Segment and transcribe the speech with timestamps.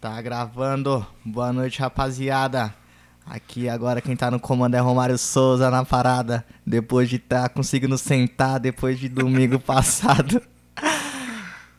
[0.00, 1.04] Tá gravando.
[1.24, 2.72] Boa noite, rapaziada.
[3.26, 6.46] Aqui agora quem tá no comando é Romário Souza na parada.
[6.64, 10.40] Depois de estar tá conseguindo sentar depois de domingo passado.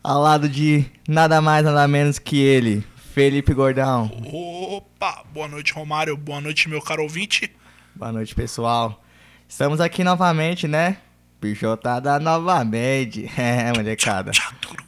[0.03, 4.11] Ao lado de nada mais, nada menos que ele, Felipe Gordão.
[4.33, 5.23] Opa!
[5.33, 6.17] Boa noite, Romário.
[6.17, 7.49] Boa noite, meu caro ouvinte.
[7.95, 9.01] Boa noite, pessoal.
[9.47, 10.97] Estamos aqui novamente, né?
[11.39, 13.29] Pichotada novamente.
[13.37, 14.31] É, molecada.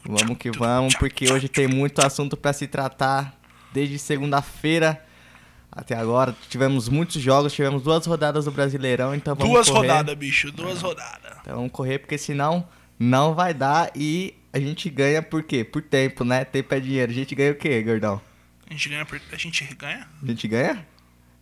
[0.04, 3.34] Vamos que vamos, porque hoje tem muito assunto para se tratar.
[3.74, 5.02] Desde segunda-feira
[5.72, 9.88] até agora tivemos muitos jogos, tivemos duas rodadas do Brasileirão, então vamos Duas correr.
[9.88, 11.38] rodadas, bicho, duas rodadas.
[11.42, 12.68] Então vamos correr, porque senão
[13.00, 15.64] não vai dar e a gente ganha por quê?
[15.64, 16.44] Por tempo, né?
[16.44, 17.10] Tempo é dinheiro.
[17.10, 18.22] A gente ganha o quê, gordão?
[18.70, 19.22] A gente ganha por...
[19.32, 20.08] A gente ganha?
[20.22, 20.86] A gente ganha?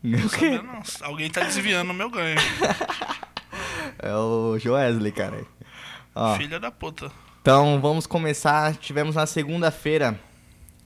[0.03, 0.49] Ganha o quê?
[0.61, 2.37] Não, alguém tá desviando o meu ganho.
[4.01, 5.45] É o Joesley, cara.
[6.15, 7.11] Ó, Filha da puta.
[7.41, 8.75] então vamos começar.
[8.77, 10.19] Tivemos na segunda-feira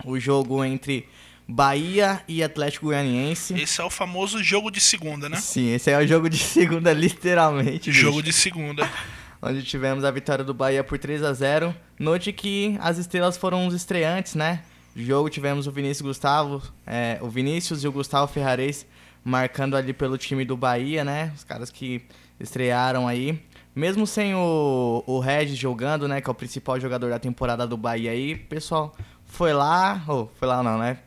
[0.05, 1.07] o jogo entre
[1.47, 3.53] Bahia e Atlético Goianiense.
[3.59, 5.37] Esse é o famoso jogo de segunda, né?
[5.37, 7.91] Sim, esse é o jogo de segunda, literalmente.
[7.91, 8.23] Jogo bicho.
[8.25, 8.89] de segunda.
[9.41, 13.67] Onde tivemos a vitória do Bahia por 3 a 0 Note que as estrelas foram
[13.67, 14.63] os estreantes, né?
[14.95, 18.85] No jogo tivemos o Vinícius Gustavo, é, o Vinícius e o Gustavo Ferrares
[19.23, 21.31] marcando ali pelo time do Bahia, né?
[21.35, 22.01] Os caras que
[22.39, 23.41] estrearam aí.
[23.75, 26.21] Mesmo sem o, o Regis jogando, né?
[26.21, 30.31] Que é o principal jogador da temporada do Bahia aí, o pessoal foi lá, ou
[30.37, 30.99] foi lá não, né?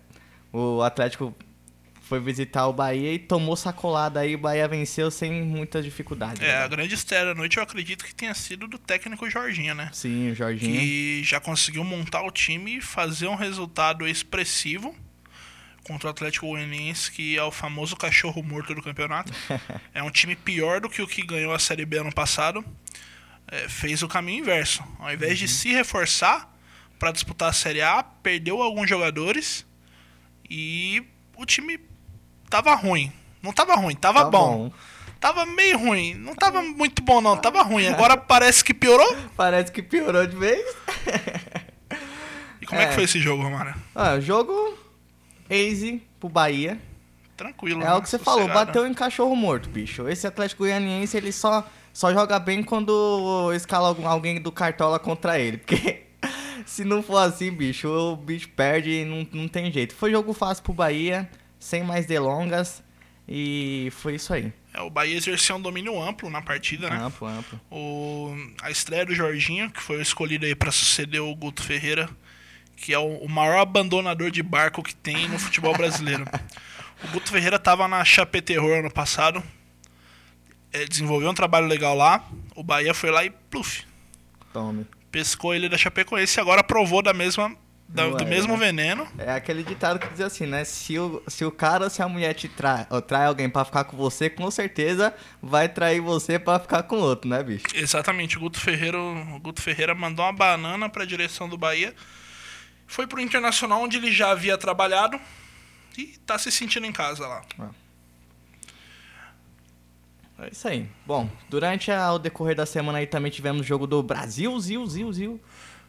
[0.52, 1.34] O Atlético
[2.00, 6.40] foi visitar o Bahia e tomou sacolada aí, o Bahia venceu sem muitas dificuldades.
[6.40, 6.56] É, né?
[6.58, 9.90] a grande estreia da noite eu acredito que tenha sido do técnico Jorginho, né?
[9.92, 10.80] Sim, o Jorginho.
[10.80, 14.94] Que já conseguiu montar o time e fazer um resultado expressivo
[15.86, 19.32] contra o Atlético Goianiense, que é o famoso cachorro morto do campeonato.
[19.94, 22.64] É um time pior do que o que ganhou a Série B ano passado.
[23.48, 24.82] É, fez o caminho inverso.
[24.98, 26.52] Ao invés de se reforçar
[26.98, 29.64] para disputar a Série A, perdeu alguns jogadores
[30.50, 31.02] e
[31.36, 31.78] o time
[32.50, 33.12] tava ruim.
[33.40, 34.72] Não tava ruim, tava Tá bom.
[35.20, 36.14] Tava meio ruim.
[36.14, 37.36] Não tava muito bom, não.
[37.36, 37.86] Tava ruim.
[37.88, 39.16] Agora parece que piorou.
[39.36, 40.76] Parece que piorou de vez.
[42.60, 42.88] E como é, É.
[42.88, 43.74] que foi esse jogo, Romário?
[43.94, 44.76] Ah, o jogo
[45.50, 46.78] easy pro Bahia.
[47.36, 47.82] Tranquilo.
[47.82, 47.94] É né?
[47.94, 50.08] o que você falou, bateu em cachorro morto, bicho.
[50.08, 55.38] Esse Atlético Goianiense, ele só, só joga bem quando escala algum, alguém do Cartola contra
[55.38, 55.58] ele.
[55.66, 56.04] Porque
[56.64, 59.94] se não for assim, bicho, o bicho perde e não, não tem jeito.
[59.94, 62.82] Foi jogo fácil pro Bahia, sem mais delongas.
[63.28, 64.52] E foi isso aí.
[64.72, 66.96] É, o Bahia exerceu um domínio amplo na partida, né?
[66.96, 67.60] Amplo, amplo.
[67.70, 72.08] O, a estreia do Jorginho, que foi escolhido aí pra suceder o Guto Ferreira,
[72.76, 76.24] que é o, o maior abandonador de barco que tem no futebol brasileiro.
[77.02, 79.42] o Guto Ferreira tava na Chapé Terror ano passado,
[80.72, 83.84] é, desenvolveu um trabalho legal lá, o Bahia foi lá e pluf,
[84.52, 84.86] Tome.
[85.10, 87.54] pescou ele da Chapecoense e agora provou da mesma,
[87.88, 88.66] da- do mesmo né?
[88.66, 89.06] veneno.
[89.16, 90.64] É aquele ditado que diz assim, né?
[90.64, 93.64] Se o, se o cara ou se a mulher te trai, ou trai alguém pra
[93.64, 97.64] ficar com você, com certeza vai trair você pra ficar com outro, né, bicho?
[97.74, 101.94] Exatamente, o Guto Ferreira, o Guto Ferreira mandou uma banana para a direção do Bahia.
[102.86, 105.20] Foi pro Internacional onde ele já havia trabalhado
[105.98, 107.42] e tá se sentindo em casa lá.
[110.38, 110.86] É isso aí.
[111.06, 114.86] Bom, durante a- o decorrer da semana aí também tivemos o jogo do Brasil, Zil,
[114.86, 115.40] Zil, Zil.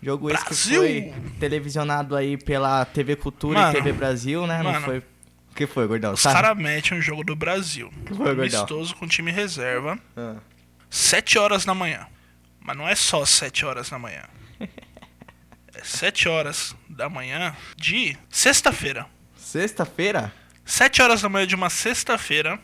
[0.01, 0.81] Jogo esse que Brasil!
[0.81, 4.61] foi televisionado aí pela TV Cultura Mano, e TV Brasil, né?
[4.63, 4.85] Não mano.
[4.85, 4.99] foi.
[4.99, 6.13] O que foi, gordão?
[6.13, 6.35] Os Sabe?
[6.35, 7.91] caras metem um jogo do Brasil.
[8.05, 8.41] foi, Gordão?
[8.43, 9.97] amistoso com time reserva.
[10.15, 10.35] Ah.
[10.89, 12.07] 7 horas da manhã.
[12.61, 14.23] Mas não é só 7 horas da manhã.
[15.77, 19.05] É 7 horas da manhã de sexta-feira.
[19.37, 20.33] Sexta-feira?
[20.65, 22.59] 7 horas da manhã de uma sexta-feira,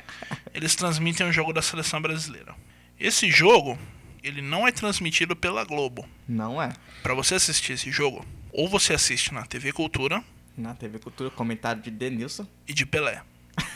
[0.52, 2.54] eles transmitem o jogo da seleção brasileira.
[3.00, 3.78] Esse jogo,
[4.22, 6.06] ele não é transmitido pela Globo.
[6.28, 6.72] Não é.
[7.02, 10.22] Pra você assistir esse jogo, ou você assiste na TV Cultura
[10.56, 12.46] Na TV Cultura, comentário de Denilson.
[12.66, 13.22] e de Pelé.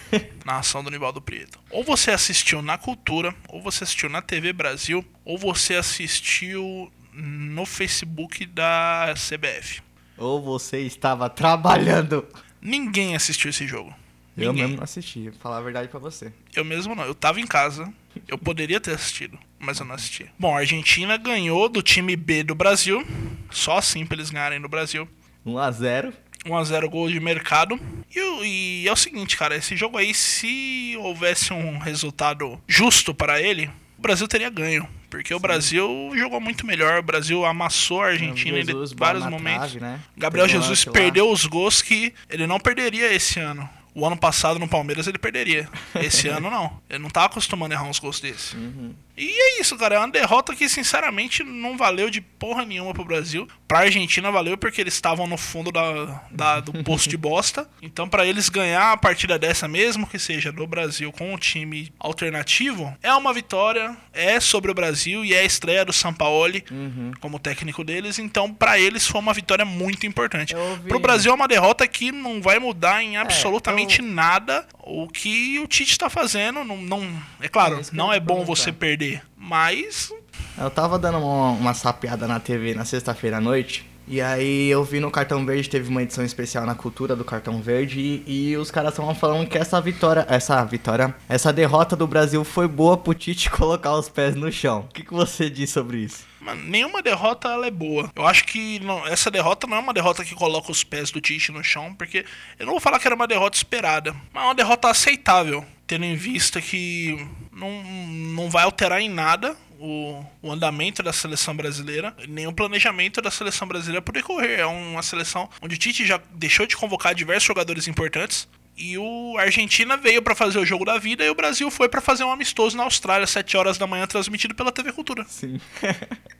[0.44, 1.58] Narração do Nivaldo Prieto.
[1.70, 7.64] Ou você assistiu na Cultura, ou você assistiu na TV Brasil, ou você assistiu no
[7.66, 9.82] Facebook da CBF.
[10.16, 12.26] Ou você estava trabalhando.
[12.60, 13.92] Ninguém assistiu esse jogo.
[14.36, 14.62] Eu Ninguém.
[14.64, 16.32] mesmo não assisti, vou falar a verdade pra você.
[16.54, 17.04] Eu mesmo não.
[17.04, 17.92] Eu tava em casa.
[18.26, 20.30] Eu poderia ter assistido, mas eu não assisti.
[20.38, 23.06] Bom, a Argentina ganhou do time B do Brasil.
[23.50, 25.06] Só assim pra eles ganharem no Brasil.
[25.46, 26.12] 1x0.
[26.46, 27.78] 1x0 gol de mercado.
[28.14, 29.54] E, e é o seguinte, cara.
[29.56, 33.70] Esse jogo aí, se houvesse um resultado justo para ele,
[34.02, 34.88] o Brasil teria ganho.
[35.08, 36.98] Porque o Brasil jogou muito melhor.
[36.98, 39.70] O Brasil amassou a Argentina em Jesus, vários momentos.
[39.70, 40.00] trave, né?
[40.16, 40.92] Gabriel Pegou Jesus lance lá.
[40.92, 43.68] perdeu os gols que ele não perderia esse ano.
[43.94, 45.68] O ano passado no Palmeiras ele perderia.
[45.94, 46.80] Esse ano não.
[46.88, 48.56] Ele não tá acostumando a errar uns gols desse.
[48.56, 48.94] Uhum.
[49.16, 49.96] E é isso, cara.
[49.96, 53.46] É uma derrota que, sinceramente, não valeu de porra nenhuma pro Brasil.
[53.68, 57.68] Pra Argentina valeu porque eles estavam no fundo da, da do poço de bosta.
[57.82, 61.92] Então, para eles ganhar a partida dessa, mesmo que seja do Brasil com um time
[61.98, 63.96] alternativo, é uma vitória.
[64.12, 67.12] É sobre o Brasil e é a estreia do Sampaoli Uhum.
[67.20, 68.18] como técnico deles.
[68.18, 70.54] Então, para eles foi uma vitória muito importante.
[70.56, 75.08] Ouvi- Pro Brasil é uma derrota que não vai mudar em absolutamente eu- nada o
[75.08, 76.64] que o Tite tá fazendo.
[76.64, 78.56] Não, não, é claro, É não é bom perguntar.
[78.56, 80.12] você perder, mas
[80.58, 83.86] Eu tava dando uma, uma sapeada na TV na sexta-feira à noite.
[84.06, 87.62] E aí eu vi no Cartão Verde, teve uma edição especial na cultura do Cartão
[87.62, 88.00] Verde.
[88.26, 90.26] E, e os caras estavam falando que essa vitória.
[90.28, 91.14] Essa vitória.
[91.28, 94.86] Essa derrota do Brasil foi boa pro Tite colocar os pés no chão.
[94.90, 96.24] O que, que você diz sobre isso?
[96.42, 98.10] Mano, nenhuma derrota ela é boa.
[98.16, 101.20] Eu acho que não- essa derrota não é uma derrota que coloca os pés do
[101.20, 102.24] Tite no chão, porque
[102.58, 106.04] eu não vou falar que era uma derrota esperada, mas é uma derrota aceitável, tendo
[106.04, 107.16] em vista que
[107.52, 113.20] não, não vai alterar em nada o, o andamento da seleção brasileira, nem o planejamento
[113.22, 114.58] da seleção brasileira por decorrer.
[114.60, 118.48] É uma seleção onde o Tite já deixou de convocar diversos jogadores importantes.
[118.76, 122.00] E o Argentina veio pra fazer o jogo da vida e o Brasil foi pra
[122.00, 125.24] fazer um amistoso na Austrália, 7 horas da manhã, transmitido pela TV Cultura.
[125.28, 125.60] Sim.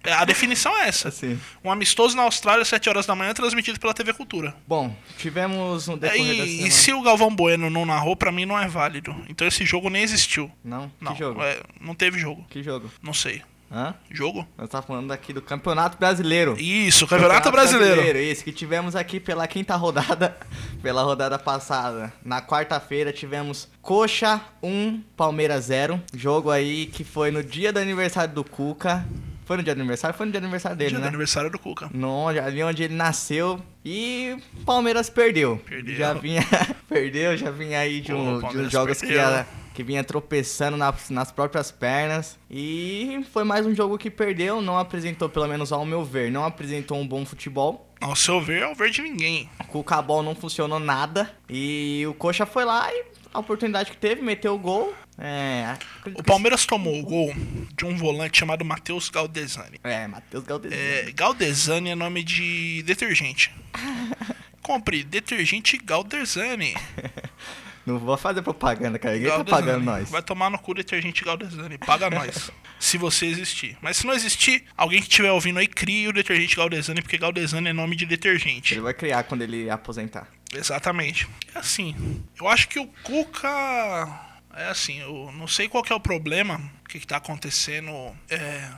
[0.05, 1.09] É, A definição é essa.
[1.09, 1.39] assim.
[1.63, 4.55] Um amistoso na Austrália, 7 horas da manhã, transmitido pela TV Cultura.
[4.67, 8.59] Bom, tivemos um decorrer E, e se o Galvão Bueno não narrou, pra mim não
[8.59, 9.15] é válido.
[9.29, 10.51] Então esse jogo nem existiu.
[10.65, 10.91] Não?
[11.01, 11.43] Não, que jogo?
[11.43, 12.45] é, não teve jogo.
[12.49, 12.91] Que jogo?
[13.03, 13.43] Não sei.
[13.73, 13.95] Hã?
[14.11, 14.47] Jogo?
[14.59, 16.55] Nós tá falando aqui do Campeonato Brasileiro.
[16.59, 18.19] Isso, Campeonato, Brasileiro.
[18.19, 20.37] Isso, que tivemos aqui pela quinta rodada,
[20.83, 22.13] pela rodada passada.
[22.23, 26.01] Na quarta-feira tivemos Coxa 1, Palmeiras 0.
[26.15, 29.05] Jogo aí que foi no dia do aniversário do Cuca.
[29.45, 30.17] Foi no dia do aniversário?
[30.17, 31.09] Foi no dia do aniversário dele, Dia do né?
[31.09, 31.91] aniversário do Cuca.
[31.93, 33.61] No, ali onde ele nasceu.
[33.85, 35.61] E Palmeiras perdeu.
[35.67, 35.97] Perdeu.
[35.97, 36.43] Já vinha.
[36.89, 39.45] perdeu, já vinha aí de, Pô, um- o de uns jogos que, perdeu.
[39.73, 42.39] Que vinha tropeçando nas, nas próprias pernas.
[42.51, 44.61] E foi mais um jogo que perdeu.
[44.61, 47.89] Não apresentou, pelo menos ao meu ver, não apresentou um bom futebol.
[48.01, 49.49] Ao seu ver, é o ver de ninguém.
[49.73, 51.31] O Cabal não funcionou nada.
[51.49, 54.95] E o Coxa foi lá e a oportunidade que teve, meteu o gol.
[55.19, 55.77] É.
[56.15, 57.33] O Palmeiras tomou o gol
[57.77, 59.79] de um volante chamado Matheus Galdesani.
[59.85, 60.81] É, Matheus Galdesani.
[60.81, 63.55] É, Galdesani é nome de detergente.
[64.63, 66.75] Compre detergente Galdesani.
[67.85, 69.15] Não vou fazer propaganda, cara.
[69.15, 69.65] Ninguém tá Galdesani.
[69.65, 70.11] pagando nós.
[70.11, 71.79] Vai tomar no cu detergente Galdesani.
[71.79, 72.51] Paga nós.
[72.79, 73.77] se você existir.
[73.81, 77.69] Mas se não existir, alguém que estiver ouvindo aí, crie o detergente Galdesani, porque Galdesani
[77.69, 78.75] é nome de detergente.
[78.75, 80.29] Ele vai criar quando ele aposentar.
[80.53, 81.29] Exatamente.
[81.55, 82.23] É assim.
[82.39, 83.49] Eu acho que o Cuca.
[84.55, 86.61] É assim, eu não sei qual que é o problema.
[86.85, 87.93] O que, que tá acontecendo.
[88.29, 88.69] É.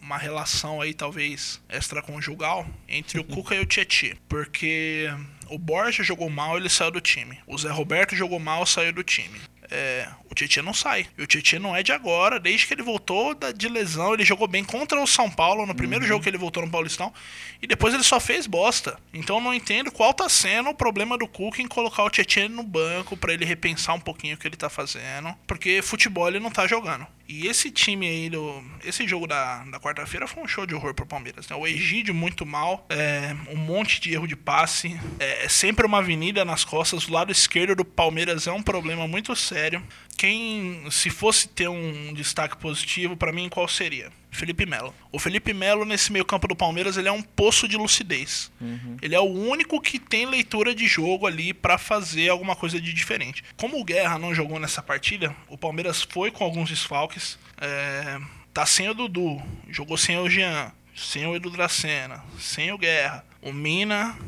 [0.00, 4.16] Uma relação aí, talvez, extraconjugal entre o Cuca e o Tietê.
[4.28, 5.10] Porque
[5.50, 7.38] o Borja jogou mal, ele saiu do time.
[7.46, 9.40] O Zé Roberto jogou mal, saiu do time.
[9.70, 11.06] É, o Tietchan não sai.
[11.16, 14.14] E o Tietchan não é de agora, desde que ele voltou da- de lesão.
[14.14, 17.12] Ele jogou bem contra o São Paulo no primeiro jogo que ele voltou no Paulistão.
[17.60, 18.98] E depois ele só fez bosta.
[19.12, 22.48] Então eu não entendo qual tá sendo o problema do Cuca em colocar o Tietchan
[22.48, 25.34] no banco pra ele repensar um pouquinho o que ele tá fazendo.
[25.46, 27.06] Porque futebol ele não tá jogando.
[27.28, 30.94] E esse time aí, do, esse jogo da, da quarta-feira foi um show de horror
[30.94, 31.46] pro Palmeiras.
[31.46, 31.54] Né?
[31.56, 35.98] O Egídio muito mal, é, um monte de erro de passe, é, é sempre uma
[35.98, 37.06] avenida nas costas.
[37.06, 39.57] O lado esquerdo do Palmeiras é um problema muito sério.
[40.16, 44.10] Quem, se fosse ter um destaque positivo, pra mim, qual seria?
[44.30, 44.94] Felipe Melo.
[45.12, 48.50] O Felipe Melo, nesse meio campo do Palmeiras, ele é um poço de lucidez.
[49.00, 52.92] Ele é o único que tem leitura de jogo ali pra fazer alguma coisa de
[52.92, 53.44] diferente.
[53.56, 57.38] Como o Guerra não jogou nessa partida, o Palmeiras foi com alguns desfalques.
[57.60, 58.18] É,
[58.52, 63.24] tá sem o Dudu, jogou sem o Jean, sem o Edu Dracena, sem o Guerra,
[63.40, 64.18] o Mina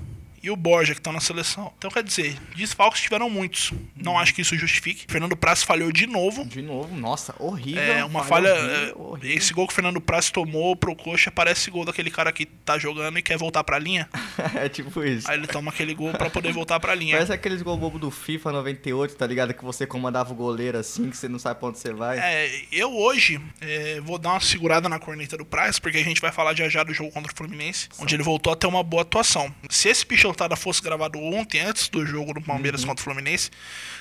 [0.43, 1.73] e o Borja, que estão na seleção.
[1.79, 3.73] Então, quer dizer, desfalques tiveram muitos.
[3.95, 5.05] Não acho que isso justifique.
[5.09, 6.45] Fernando Praz falhou de novo.
[6.45, 7.83] De novo, nossa, horrível.
[7.83, 8.53] É uma falha.
[8.53, 9.37] horrível, é, horrível.
[9.37, 12.79] Esse gol que o Fernando Praz tomou pro Coxa parece gol daquele cara que tá
[12.79, 14.09] jogando e quer voltar pra linha.
[14.55, 15.31] é tipo isso.
[15.31, 17.17] Aí ele toma aquele gol pra poder voltar pra linha.
[17.17, 19.55] Parece aqueles gol bobo do FIFA 98, tá ligado?
[19.55, 22.19] Que você comandava o goleiro assim, que você não sabe pra onde você vai.
[22.19, 26.21] É, eu hoje é, vou dar uma segurada na corneta do Praz, porque a gente
[26.21, 28.83] vai falar já já do jogo contra o Fluminense, onde ele voltou a ter uma
[28.83, 29.53] boa atuação.
[29.69, 33.51] Se esse pichotada fosse gravado ontem, antes do jogo do Palmeiras contra o Fluminense,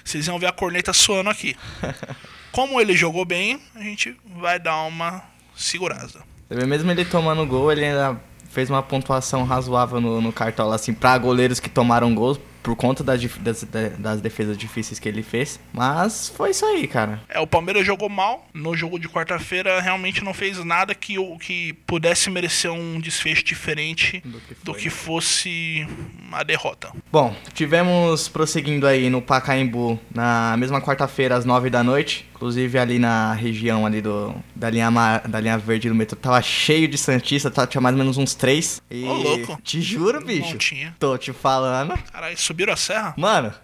[0.03, 1.55] vocês iam ver a corneta suando aqui.
[2.51, 5.23] Como ele jogou bem, a gente vai dar uma
[5.55, 6.21] segurada.
[6.49, 8.19] Mesmo ele tomando gol, ele ainda
[8.49, 13.03] fez uma pontuação razoável no, no cartola, assim, pra goleiros que tomaram gols por conta
[13.03, 13.63] das, das,
[13.97, 15.59] das defesas difíceis que ele fez.
[15.73, 17.21] Mas foi isso aí, cara.
[17.29, 18.47] É, o Palmeiras jogou mal.
[18.53, 24.21] No jogo de quarta-feira, realmente não fez nada que, que pudesse merecer um desfecho diferente
[24.25, 25.87] Do que do que fosse
[26.31, 26.91] a derrota.
[27.11, 32.29] Bom, tivemos prosseguindo aí no Pacaembu na mesma quarta-feira às nove da noite.
[32.39, 34.89] Inclusive ali na região ali do, da, linha,
[35.27, 38.33] da linha verde do metrô, tava cheio de Santista, tava, tinha mais ou menos uns
[38.33, 38.81] três.
[38.89, 39.03] E...
[39.03, 39.59] Ô, louco.
[39.61, 40.51] Te juro, bicho.
[40.51, 40.95] Não tinha.
[40.97, 41.97] Tô te falando.
[42.11, 43.13] Caralho, subiram a serra?
[43.17, 43.53] Mano.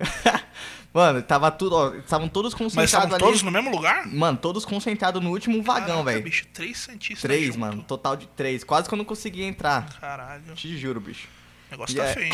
[0.94, 4.08] Mano, tava tudo, ó, estavam todos concentrados Mas estavam todos no mesmo lugar?
[4.08, 6.24] Mano, todos concentrados no último vagão, velho.
[6.24, 7.60] bicho, três Santistas Três, junto.
[7.60, 8.64] mano, total de três.
[8.64, 10.00] Quase que eu não consegui entrar.
[10.00, 10.56] Caralho.
[10.56, 11.28] Te juro, bicho.
[11.68, 12.14] O negócio e tá é...
[12.14, 12.34] feio.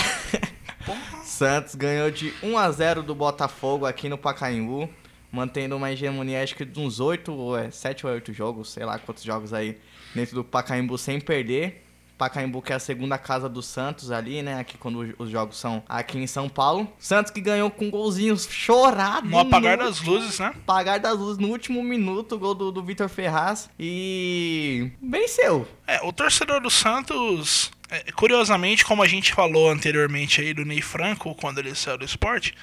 [1.26, 4.88] Santos ganhou de 1 a 0 do Botafogo aqui no Pacaembu
[5.32, 8.84] mantendo uma hegemonia, acho que de uns 8 ou é, 7 ou 8 jogos, sei
[8.84, 9.78] lá quantos jogos aí,
[10.14, 11.86] dentro do Pacaembu sem perder.
[12.22, 14.60] Pacaembu que é a segunda casa do Santos ali, né?
[14.60, 16.88] Aqui quando os jogos são aqui em São Paulo.
[17.00, 19.28] Santos que ganhou com golzinhos chorado.
[19.28, 19.86] No apagar no...
[19.86, 20.54] das luzes, né?
[20.56, 23.72] Apagar das luzes no último minuto, gol do, do Vitor Ferraz.
[23.80, 25.68] E venceu.
[25.88, 30.82] É, o torcedor do Santos, é, curiosamente, como a gente falou anteriormente aí do Ney
[30.82, 32.54] Franco, quando ele saiu do esporte,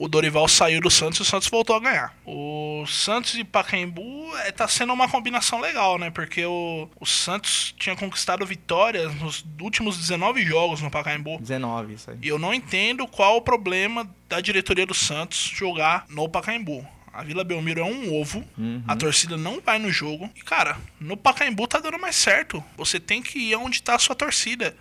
[0.00, 2.16] o Dorival saiu do Santos e o Santos voltou a ganhar.
[2.24, 6.08] O Santos e Pacaembu é, tá sendo uma combinação legal, né?
[6.08, 11.38] Porque o, o Santos tinha conquistado vitórias nos últimos 19 jogos no Pacaembu.
[11.38, 12.16] 19, isso aí.
[12.22, 16.82] E eu não entendo qual o problema da diretoria do Santos jogar no Pacaembu.
[17.12, 18.82] A Vila Belmiro é um ovo, uhum.
[18.88, 20.30] a torcida não vai no jogo.
[20.34, 22.64] E, cara, no Pacaembu tá dando mais certo.
[22.78, 24.74] Você tem que ir onde tá a sua torcida.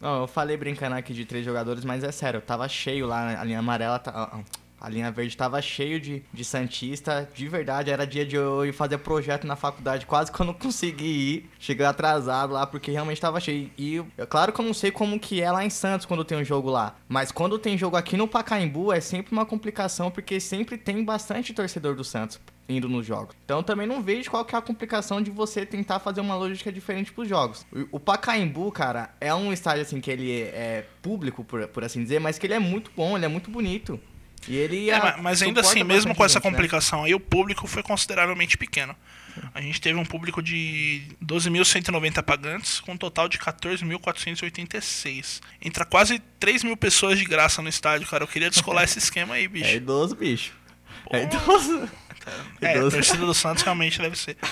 [0.00, 3.44] Não, eu falei brincando aqui de três jogadores, mas é sério, tava cheio lá, a
[3.44, 4.42] linha amarela, tá,
[4.80, 8.72] a linha verde tava cheio de, de Santista, de verdade, era dia de eu ir
[8.72, 13.20] fazer projeto na faculdade, quase que eu não consegui ir, cheguei atrasado lá, porque realmente
[13.20, 13.70] tava cheio.
[13.76, 16.38] E, é claro que eu não sei como que é lá em Santos quando tem
[16.38, 20.40] um jogo lá, mas quando tem jogo aqui no Pacaembu é sempre uma complicação, porque
[20.40, 22.40] sempre tem bastante torcedor do Santos
[22.70, 23.34] indo nos jogos.
[23.44, 26.72] Então também não vejo qual que é a complicação de você tentar fazer uma lógica
[26.72, 27.66] diferente pros jogos.
[27.72, 32.02] O, o Pacaembu, cara, é um estádio assim que ele é público, por, por assim
[32.02, 34.00] dizer, mas que ele é muito bom, ele é muito bonito.
[34.48, 36.42] E ele é, mas ainda assim, mesmo com essa né?
[36.42, 37.08] complicação né?
[37.08, 38.96] aí, o público foi consideravelmente pequeno.
[39.54, 45.40] A gente teve um público de 12.190 pagantes, com um total de 14.486.
[45.62, 48.24] Entra quase 3 mil pessoas de graça no estádio, cara.
[48.24, 49.66] Eu queria descolar esse esquema aí, bicho.
[49.66, 50.52] É idoso, bicho.
[51.10, 51.88] É idoso.
[52.60, 54.36] É, a torcida do Santos realmente deve ser.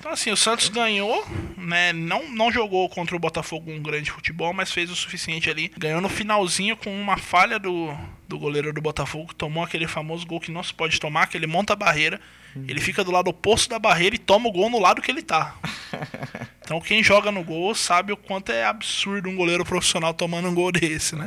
[0.00, 1.26] Então, assim, o Santos ganhou,
[1.68, 1.92] né?
[1.92, 5.70] Não, não jogou contra o Botafogo um grande futebol, mas fez o suficiente ali.
[5.76, 7.94] Ganhou no finalzinho com uma falha do,
[8.26, 11.36] do goleiro do Botafogo, que tomou aquele famoso gol que não se pode tomar, que
[11.36, 12.20] ele monta a barreira,
[12.66, 15.22] ele fica do lado oposto da barreira e toma o gol no lado que ele
[15.22, 15.54] tá.
[16.68, 20.54] Então quem joga no gol sabe o quanto é absurdo um goleiro profissional tomando um
[20.54, 21.26] gol desse, né?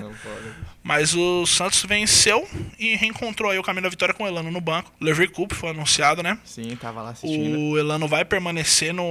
[0.84, 4.62] Mas o Santos venceu e reencontrou aí o caminho da vitória com o Elano no
[4.62, 4.92] banco.
[5.02, 6.38] O Lever Cup foi anunciado, né?
[6.46, 7.60] Sim, tava lá assistindo.
[7.60, 9.04] O Elano vai permanecer no,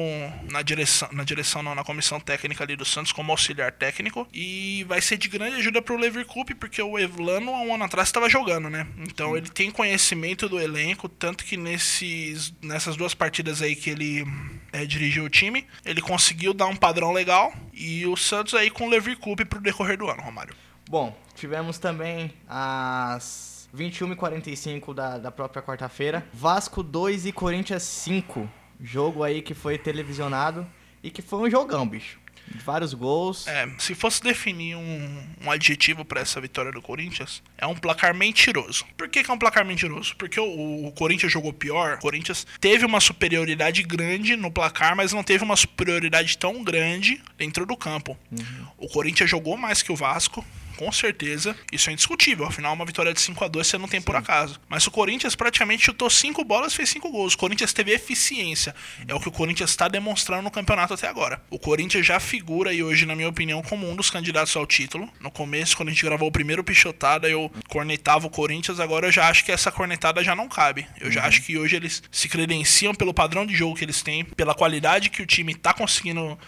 [0.48, 4.84] na direção, na direção não, na comissão técnica ali do Santos como auxiliar técnico e
[4.88, 8.08] vai ser de grande ajuda pro Lever Cup porque o Elano há um ano atrás
[8.08, 8.86] estava jogando, né?
[8.98, 14.24] Então ele tem conhecimento do elenco, tanto que nesses, nessas duas partidas aí que ele
[14.72, 18.86] é, dirigiu o time, ele conseguiu dar um padrão legal e o Santos aí com
[18.86, 20.54] o Lever Cup pro decorrer do ano, Romário.
[20.88, 26.26] Bom, tivemos também as 21h45 da, da própria quarta-feira.
[26.32, 28.48] Vasco 2 e Corinthians 5.
[28.82, 30.66] Jogo aí que foi televisionado
[31.02, 32.18] e que foi um jogão, bicho.
[32.64, 33.46] Vários gols.
[33.46, 38.12] É, se fosse definir um, um adjetivo para essa vitória do Corinthians, é um placar
[38.12, 38.84] mentiroso.
[38.96, 40.16] Por que, que é um placar mentiroso?
[40.16, 41.94] Porque o, o, Corinthians jogou pior.
[41.94, 47.22] O Corinthians teve uma superioridade grande no placar, mas não teve uma superioridade tão grande
[47.38, 48.18] dentro do campo.
[48.32, 48.66] Uhum.
[48.78, 50.44] O Corinthians jogou mais que o Vasco
[50.80, 51.54] com certeza.
[51.70, 52.46] Isso é indiscutível.
[52.46, 54.06] Afinal, uma vitória de 5 a 2 você não tem Sim.
[54.06, 54.58] por acaso.
[54.66, 57.34] Mas o Corinthians praticamente chutou 5 bolas e fez 5 gols.
[57.34, 58.74] O Corinthians teve eficiência.
[59.06, 61.42] É o que o Corinthians está demonstrando no campeonato até agora.
[61.50, 65.06] O Corinthians já figura aí hoje, na minha opinião, como um dos candidatos ao título.
[65.20, 68.80] No começo, quando a gente gravou o primeiro pichotada, eu cornetava o Corinthians.
[68.80, 70.86] Agora eu já acho que essa cornetada já não cabe.
[70.98, 71.26] Eu já uhum.
[71.26, 75.10] acho que hoje eles se credenciam pelo padrão de jogo que eles têm, pela qualidade
[75.10, 76.38] que o time está conseguindo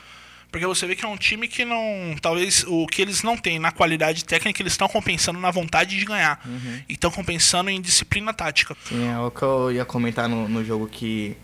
[0.52, 2.14] porque você vê que é um time que não.
[2.20, 6.04] Talvez o que eles não têm na qualidade técnica, eles estão compensando na vontade de
[6.04, 6.40] ganhar.
[6.44, 6.80] Uhum.
[6.86, 8.76] E estão compensando em disciplina tática.
[8.84, 11.34] Sim, é o que eu ia comentar no, no jogo que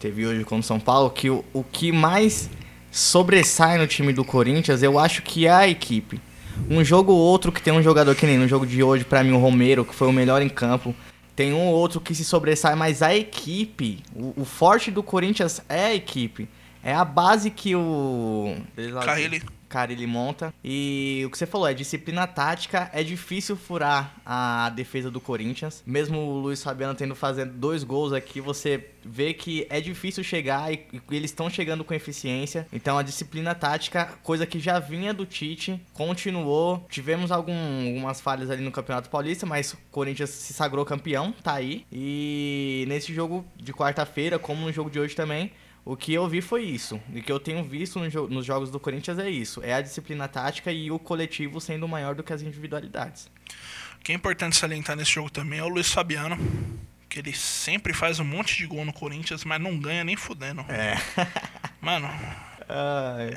[0.00, 2.50] teve hoje com o São Paulo, que o, o que mais
[2.90, 6.20] sobressai no time do Corinthians, eu acho que é a equipe.
[6.68, 9.22] Um jogo ou outro que tem um jogador que nem no jogo de hoje, para
[9.22, 10.92] mim, o Romero, que foi o melhor em campo.
[11.36, 15.62] Tem um ou outro que se sobressai, mas a equipe, o, o forte do Corinthians
[15.68, 16.48] é a equipe.
[16.88, 18.56] É a base que o.
[19.04, 19.42] Carrilli.
[19.68, 20.54] Carilli monta.
[20.64, 25.82] E o que você falou, é disciplina tática, é difícil furar a defesa do Corinthians.
[25.84, 30.72] Mesmo o Luiz Fabiano tendo fazendo dois gols aqui, você vê que é difícil chegar
[30.72, 32.66] e, e eles estão chegando com eficiência.
[32.72, 36.86] Então a disciplina tática, coisa que já vinha do Tite, continuou.
[36.88, 41.52] Tivemos algum, algumas falhas ali no Campeonato Paulista, mas o Corinthians se sagrou campeão, tá
[41.52, 41.84] aí.
[41.92, 45.52] E nesse jogo de quarta-feira, como no jogo de hoje também,
[45.88, 47.00] o que eu vi foi isso.
[47.14, 49.62] E o que eu tenho visto no jo nos jogos do Corinthians é isso.
[49.62, 53.30] É a disciplina tática e o coletivo sendo maior do que as individualidades.
[53.98, 56.36] O que é importante salientar nesse jogo também é o Luiz Fabiano.
[57.08, 60.60] Que ele sempre faz um monte de gol no Corinthians, mas não ganha nem fudendo.
[60.68, 60.94] É.
[61.80, 62.06] Mano,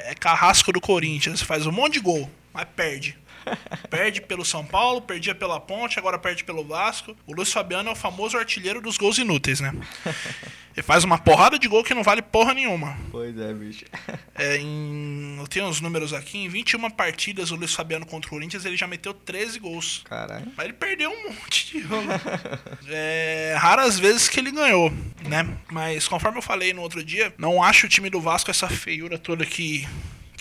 [0.04, 1.42] é carrasco do Corinthians.
[1.42, 3.18] Faz um monte de gol, mas perde.
[3.90, 7.16] Perde pelo São Paulo, perdia pela Ponte, agora perde pelo Vasco.
[7.26, 9.74] O Luiz Fabiano é o famoso artilheiro dos gols inúteis, né?
[10.76, 12.98] Ele faz uma porrada de gol que não vale porra nenhuma.
[13.12, 13.86] Pois é, bicho.
[14.34, 16.38] É, em, eu tenho os números aqui.
[16.40, 20.02] Em 21 partidas, o Luiz Fabiano contra o Corinthians, ele já meteu 13 gols.
[20.06, 20.52] Caralho.
[20.58, 22.08] Mas ele perdeu um monte de jogo.
[22.90, 24.92] é, raras vezes que ele ganhou,
[25.28, 25.48] né?
[25.72, 29.18] Mas conforme eu falei no outro dia, não acho o time do Vasco essa feiura
[29.18, 29.88] toda que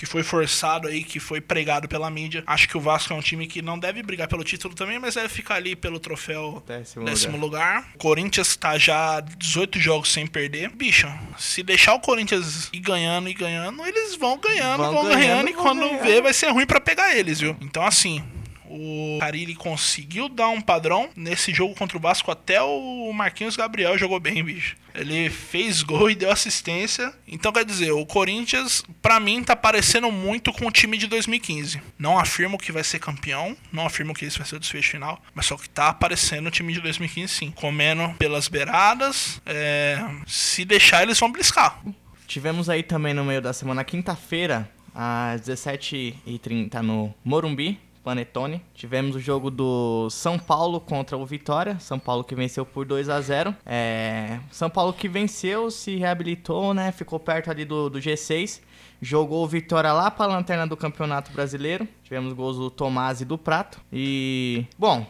[0.01, 2.43] que foi forçado aí, que foi pregado pela mídia.
[2.47, 5.15] Acho que o Vasco é um time que não deve brigar pelo título também, mas
[5.15, 7.87] deve ficar ali pelo troféu Décimo décimo lugar.
[7.97, 10.71] O Corinthians tá já 18 jogos sem perder.
[10.71, 11.07] Bicho,
[11.39, 15.51] se deixar o Corinthians ir ganhando e ganhando, eles vão ganhando, Vão vão, ganhando, ganhando,
[15.51, 16.03] e vão quando ganhando.
[16.03, 17.55] vê vai ser ruim pra pegar eles, viu?
[17.61, 18.25] Então assim,
[18.71, 22.31] o Carilli conseguiu dar um padrão nesse jogo contra o Vasco.
[22.31, 24.77] Até o Marquinhos Gabriel jogou bem, bicho.
[24.95, 27.13] Ele fez gol e deu assistência.
[27.27, 31.81] Então, quer dizer, o Corinthians, pra mim, tá parecendo muito com o time de 2015.
[31.99, 35.23] Não afirmo que vai ser campeão, não afirmo que esse vai ser o desfecho final,
[35.35, 37.51] mas só que tá aparecendo o time de 2015 sim.
[37.51, 39.41] Comendo pelas beiradas.
[39.47, 41.81] é, Se deixar, eles vão bliscar.
[42.27, 48.63] Tivemos aí também no meio da semana, quinta-feira, às 17h30 no Morumbi, Panetone.
[48.75, 51.79] Tivemos o jogo do São Paulo contra o Vitória.
[51.79, 54.41] São Paulo que venceu por 2 a 0 é...
[54.51, 56.93] São Paulo que venceu, se reabilitou, né?
[56.93, 58.61] Ficou perto ali do, do G6.
[59.03, 61.89] Jogou o Vitória lá para a lanterna do Campeonato Brasileiro.
[62.03, 63.81] Tivemos gols do Tomás e do Prato.
[63.93, 65.07] E, bom,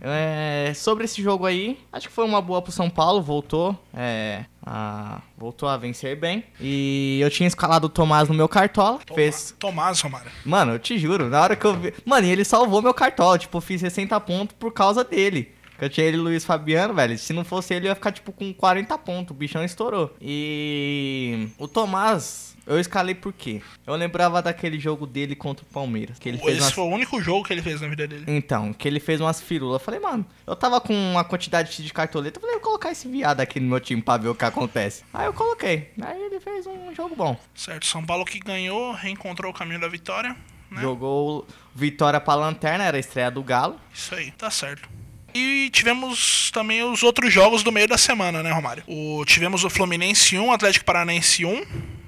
[0.00, 4.44] é, sobre esse jogo aí, acho que foi uma boa pro São Paulo, voltou, é,
[4.64, 6.44] a, voltou a vencer bem.
[6.60, 9.54] E eu tinha escalado o Tomás no meu cartola, fez...
[9.58, 10.30] Tomás, Romário.
[10.44, 11.94] Mano, eu te juro, na hora que eu vi...
[12.04, 15.52] Mano, e ele salvou meu cartola, tipo, eu fiz 60 pontos por causa dele.
[15.78, 17.18] Que eu tinha ele Luiz Fabiano, velho.
[17.18, 19.32] Se não fosse ele, eu ia ficar, tipo, com 40 pontos.
[19.32, 20.14] O bichão estourou.
[20.20, 23.60] E o Tomás, eu escalei por quê?
[23.86, 26.18] Eu lembrava daquele jogo dele contra o Palmeiras.
[26.18, 26.72] Que ele fez Esse umas...
[26.72, 28.24] foi o único jogo que ele fez na vida dele.
[28.26, 29.80] Então, que ele fez umas firulas.
[29.80, 32.38] Eu falei, mano, eu tava com uma quantidade de cartoleta.
[32.38, 34.44] Eu falei, eu vou colocar esse viado aqui no meu time pra ver o que
[34.44, 35.04] acontece.
[35.12, 35.90] Aí eu coloquei.
[36.00, 37.38] Aí ele fez um jogo bom.
[37.54, 40.36] Certo, São Paulo que ganhou, reencontrou o caminho da vitória.
[40.70, 40.80] Né?
[40.80, 43.78] Jogou vitória pra lanterna, era a estreia do Galo.
[43.92, 44.88] Isso aí, tá certo.
[45.34, 48.84] E tivemos também os outros jogos do meio da semana, né, Romário?
[48.86, 51.64] O, tivemos o Fluminense 1, Atlético Paranaense 1.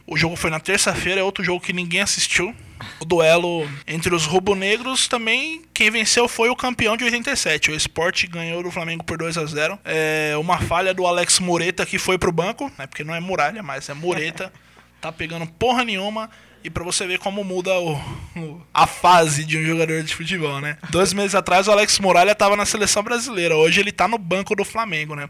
[0.07, 2.55] O jogo foi na terça-feira, é outro jogo que ninguém assistiu.
[3.01, 7.71] O duelo entre os rubro-negros também, quem venceu foi o campeão de 87.
[7.71, 11.85] O Sport ganhou do Flamengo por 2 a 0 é Uma falha do Alex Mureta
[11.85, 14.53] que foi pro banco, né, porque não é muralha, mas é Mureta.
[15.01, 16.31] tá pegando porra nenhuma.
[16.65, 17.95] E pra você ver como muda o,
[18.37, 20.77] o- a fase de um jogador de futebol, né?
[20.91, 23.57] Dois meses atrás o Alex Muralha tava na seleção brasileira.
[23.57, 25.29] Hoje ele tá no banco do Flamengo, né?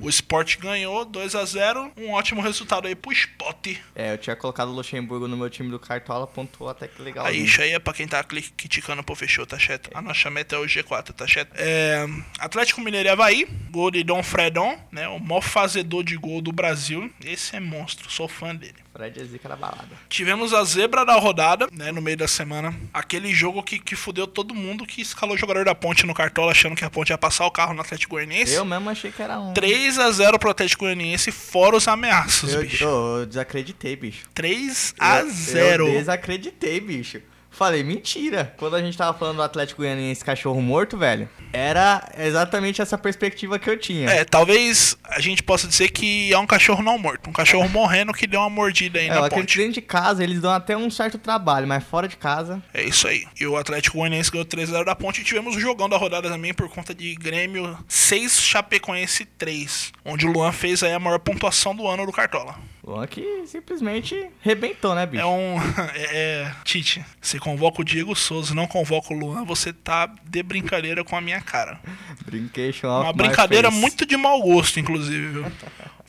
[0.00, 3.76] O Sport ganhou 2 a 0 Um ótimo resultado aí pro Sport.
[3.94, 7.26] É, eu tinha colocado o Luxemburgo no meu time do Cartola, pontuou até que legal.
[7.26, 9.90] Aí, isso aí é pra quem tá criticando pro fechou, tá certo?
[9.94, 11.52] A nossa meta é o G4, tá certo?
[11.56, 12.06] É,
[12.38, 15.06] Atlético Mineiro e Havaí, gol de Dom Fredon, né?
[15.08, 17.10] O maior fazedor de gol do Brasil.
[17.22, 18.74] Esse é monstro, sou fã dele.
[18.92, 19.88] Fred é zica da balada.
[20.08, 22.74] Tivemos a zebra da rodada, né, no meio da semana.
[22.92, 26.52] Aquele jogo que, que fudeu todo mundo que escalou o jogador da Ponte no cartola,
[26.52, 28.52] achando que a Ponte ia passar o carro no Atlético Goianiense.
[28.52, 29.54] Eu mesmo achei que era um.
[29.54, 32.84] 3 a 0 pro Atlético Goianiense, fora os ameaços, Eu, bicho.
[32.84, 34.26] eu- eu desacreditei, bicho.
[34.34, 37.22] 3 a Eu- 0 Eu desacreditei, bicho.
[37.52, 38.54] Falei, mentira.
[38.56, 43.58] Quando a gente tava falando do Atlético Goianiense cachorro morto, velho, era exatamente essa perspectiva
[43.58, 44.08] que eu tinha.
[44.08, 47.28] É, talvez a gente possa dizer que é um cachorro não morto.
[47.28, 49.58] Um cachorro morrendo que deu uma mordida aí É, na ponte.
[49.58, 52.62] dentro de casa eles dão até um certo trabalho, mas fora de casa.
[52.72, 53.24] É isso aí.
[53.38, 55.20] E o Atlético Goianiense ganhou 3x0 da ponte.
[55.20, 59.92] E tivemos o jogão da rodada também por conta de Grêmio 6, Chapecoense 3.
[60.04, 62.56] Onde o Luan fez aí a maior pontuação do ano do Cartola.
[62.84, 65.22] Luan que simplesmente rebentou, né, bicho?
[65.22, 65.56] É um.
[65.94, 70.42] É, é, Tite, você convoca o Diego Souza, não convoca o Luan, você tá de
[70.44, 71.80] brincadeira com a minha cara.
[72.24, 75.52] Brincation Uma brincadeira muito de mau gosto, inclusive, viu?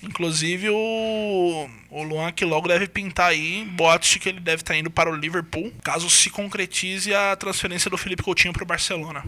[0.03, 4.77] Inclusive o, o Luan que logo deve pintar aí, boatos de que ele deve estar
[4.77, 9.23] indo para o Liverpool, caso se concretize a transferência do Felipe Coutinho para o Barcelona.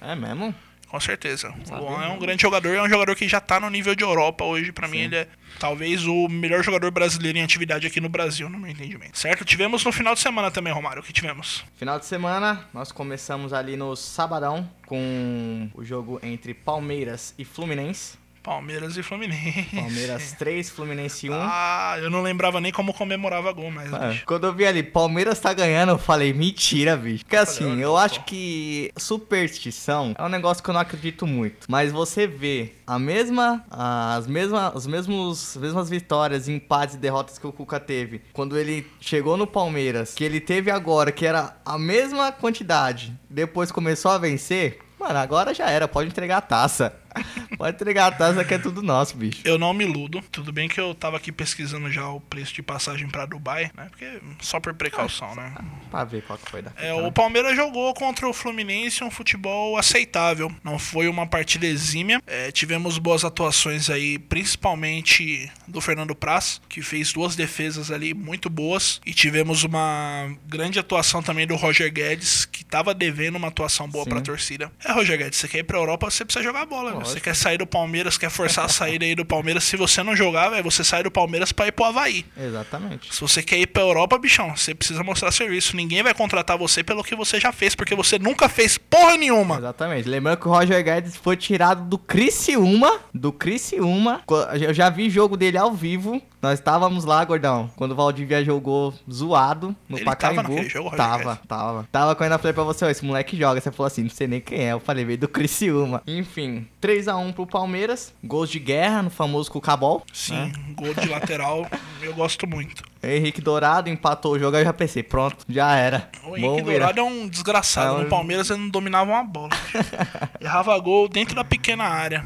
[0.00, 0.54] É mesmo?
[0.94, 1.52] Com certeza.
[1.72, 4.04] O Luan é um grande jogador, é um jogador que já tá no nível de
[4.04, 4.70] Europa hoje.
[4.70, 5.28] Pra mim, ele é
[5.58, 9.18] talvez o melhor jogador brasileiro em atividade aqui no Brasil, no meu entendimento.
[9.18, 9.44] Certo?
[9.44, 11.02] Tivemos no final de semana também, Romário.
[11.02, 11.64] O que tivemos?
[11.74, 18.16] Final de semana, nós começamos ali no sabadão com o jogo entre Palmeiras e Fluminense.
[18.44, 19.74] Palmeiras e Fluminense.
[19.74, 21.32] Palmeiras 3, Fluminense 1.
[21.34, 23.92] Ah, eu não lembrava nem como comemorava gol, mas.
[23.92, 24.26] Ah, bicho.
[24.26, 27.24] quando eu vi ali, Palmeiras tá ganhando, eu falei, mentira, bicho.
[27.24, 27.96] Porque assim, eu pô.
[27.96, 31.66] acho que superstição é um negócio que eu não acredito muito.
[31.70, 37.38] Mas você vê a mesma, as mesmas, os mesmos, as mesmas vitórias, empates e derrotas
[37.38, 41.56] que o Cuca teve quando ele chegou no Palmeiras, que ele teve agora, que era
[41.64, 44.80] a mesma quantidade, depois começou a vencer.
[44.98, 46.94] Mano, agora já era, pode entregar a taça.
[47.64, 49.40] Pode entregar a taça que é tudo nosso, bicho.
[49.42, 50.20] Eu não me iludo.
[50.30, 53.86] Tudo bem que eu tava aqui pesquisando já o preço de passagem pra Dubai, né?
[53.88, 55.50] Porque só por precaução, né?
[55.90, 56.92] Pra ver qual que foi da É, né?
[56.92, 60.52] o Palmeiras jogou contra o Fluminense um futebol aceitável.
[60.62, 62.20] Não foi uma partida exímia.
[62.26, 68.50] É, tivemos boas atuações aí, principalmente do Fernando Praz, que fez duas defesas ali muito
[68.50, 69.00] boas.
[69.06, 74.04] E tivemos uma grande atuação também do Roger Guedes, que tava devendo uma atuação boa
[74.04, 74.10] Sim.
[74.10, 74.70] pra torcida.
[74.84, 76.92] É, Roger Guedes, você quer ir pra Europa, você precisa jogar bola.
[76.92, 76.98] né?
[76.98, 79.64] Você quer sair do Palmeiras, quer forçar a saída aí do Palmeiras.
[79.64, 82.24] Se você não jogar, velho, você sai do Palmeiras pra ir pro Havaí.
[82.36, 83.14] Exatamente.
[83.14, 85.76] Se você quer ir pra Europa, bichão, você precisa mostrar serviço.
[85.76, 89.58] Ninguém vai contratar você pelo que você já fez, porque você nunca fez porra nenhuma.
[89.58, 90.08] Exatamente.
[90.08, 93.00] Lembrando que o Roger Guedes foi tirado do Criciúma.
[93.12, 94.22] Do Criciúma.
[94.60, 96.20] Eu já vi jogo dele ao vivo.
[96.42, 97.70] Nós estávamos lá, gordão.
[97.74, 100.36] Quando o Valdivia jogou zoado no Ele Pacaembu.
[100.42, 101.40] tava naquele jogo, Roger Tava, Guedes?
[101.48, 101.88] tava.
[101.90, 103.60] Tava quando eu falei pra você, ó, esse moleque joga.
[103.60, 104.72] Você falou assim, não sei nem quem é.
[104.72, 106.02] Eu falei, veio do Criciúma.
[106.06, 108.12] Enfim, 3x1 pro Palmeiras.
[108.22, 110.02] Gols de guerra no famoso Cucabol.
[110.12, 110.52] Sim, né?
[110.74, 111.66] gol de lateral,
[112.00, 112.82] eu gosto muito.
[113.02, 114.56] Henrique Dourado empatou o jogo.
[114.56, 116.08] Aí eu já pensei, pronto, já era.
[116.26, 116.62] O Henrique.
[116.62, 117.96] Dourado é um desgraçado.
[117.96, 119.50] É um- No Palmeiras ele não dominava uma bola.
[120.40, 122.24] Errava gol dentro da pequena área.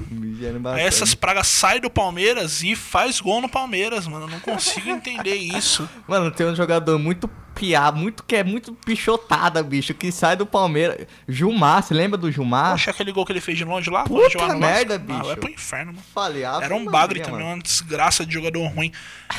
[0.74, 4.26] Aí essas pragas saem do Palmeiras e faz gol no Palmeiras, mano.
[4.26, 5.88] Eu não consigo entender isso.
[6.06, 10.46] Mano, tem um jogador muito piá, muito que é muito pichotada, bicho, que sai do
[10.46, 11.06] Palmeiras.
[11.28, 12.72] Gilmar, você lembra do Gilmar?
[12.72, 14.04] Poxa, aquele gol que ele fez de longe lá?
[14.04, 15.12] Puta no merda, Vasco?
[15.12, 15.26] Ah, bicho.
[15.26, 16.04] vai pro inferno, mano.
[16.14, 17.54] Falei, Era um bagre também, mano.
[17.56, 18.92] uma desgraça de jogador ruim.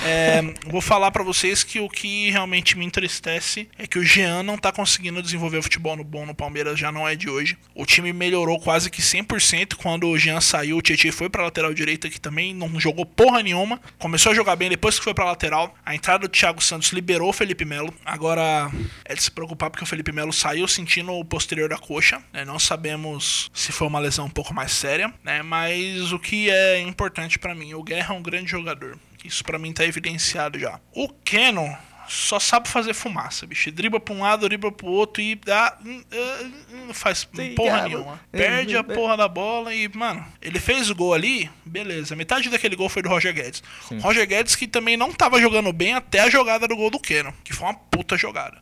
[0.03, 4.43] É, vou falar pra vocês que o que realmente me entristece é que o Jean
[4.43, 7.57] não tá conseguindo desenvolver futebol no bom no Palmeiras, já não é de hoje.
[7.73, 11.73] O time melhorou quase que 100% quando o Jean saiu, o Tietchan foi pra lateral
[11.73, 13.79] direita, que também não jogou porra nenhuma.
[13.97, 15.73] Começou a jogar bem depois que foi pra lateral.
[15.85, 17.93] A entrada do Thiago Santos liberou o Felipe Melo.
[18.09, 18.71] Agora
[19.05, 22.19] é de se preocupar porque o Felipe Melo saiu sentindo o posterior da coxa.
[22.33, 22.43] né?
[22.43, 25.43] Não sabemos se foi uma lesão um pouco mais séria, né?
[25.43, 28.97] Mas o que é importante pra mim, o Guerra é um grande jogador.
[29.23, 30.79] Isso pra mim tá evidenciado já.
[30.91, 31.77] O Keno
[32.09, 33.71] só sabe fazer fumaça, bicho.
[33.71, 35.77] Dribla pra um lado, dribla pro outro e dá.
[35.85, 37.83] hum, hum, Não faz Sim, porra cara.
[37.89, 38.19] nenhuma.
[38.31, 42.15] Perde a É, porra da bola e, mano, ele fez o gol ali, beleza.
[42.15, 43.63] Metade daquele gol foi do Roger Guedes.
[43.87, 43.99] Sim.
[43.99, 47.33] Roger Guedes que também não tava jogando bem até a jogada do gol do Keno,
[47.43, 48.57] que foi uma puta jogada.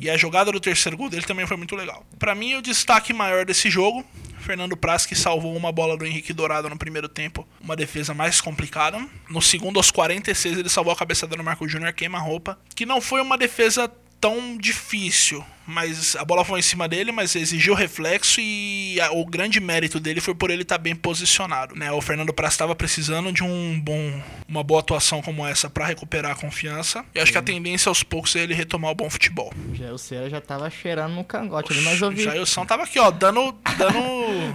[0.00, 2.04] E a jogada do terceiro gol dele também foi muito legal.
[2.18, 4.04] Pra mim, o destaque maior desse jogo,
[4.38, 8.40] Fernando Praz, que salvou uma bola do Henrique Dourado no primeiro tempo, uma defesa mais
[8.40, 8.98] complicada.
[9.28, 13.20] No segundo, aos 46, ele salvou a cabeçada do Marco Júnior, queima-roupa, que não foi
[13.20, 18.98] uma defesa tão difícil, mas a bola foi em cima dele, mas exigiu reflexo e
[19.00, 21.92] a- o grande mérito dele foi por ele estar bem posicionado, né?
[21.92, 26.32] O Fernando Praz estava precisando de um bom, uma boa atuação como essa para recuperar
[26.32, 27.04] a confiança.
[27.14, 29.52] E acho que a tendência aos poucos é ele retomar o bom futebol.
[29.74, 32.22] Já, o Cera já tava cheirando no cangote ali, mas eu vi.
[32.22, 33.98] O Jailson tava aqui, ó, dando dando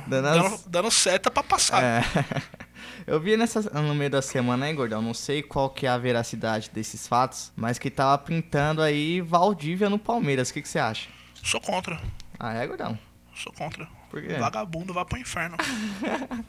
[0.08, 1.84] Dando dando, dando seta para passar.
[1.84, 2.04] É.
[3.06, 5.98] Eu vi nessa, no meio da semana aí, gordão, não sei qual que é a
[5.98, 10.50] veracidade desses fatos, mas que tava pintando aí Valdívia no Palmeiras.
[10.50, 11.10] O que, que você acha?
[11.44, 12.00] Sou contra.
[12.40, 12.98] Ah, é, gordão?
[13.36, 13.88] Sou contra.
[14.14, 14.36] Por quê?
[14.36, 15.58] Vagabundo vai pro inferno.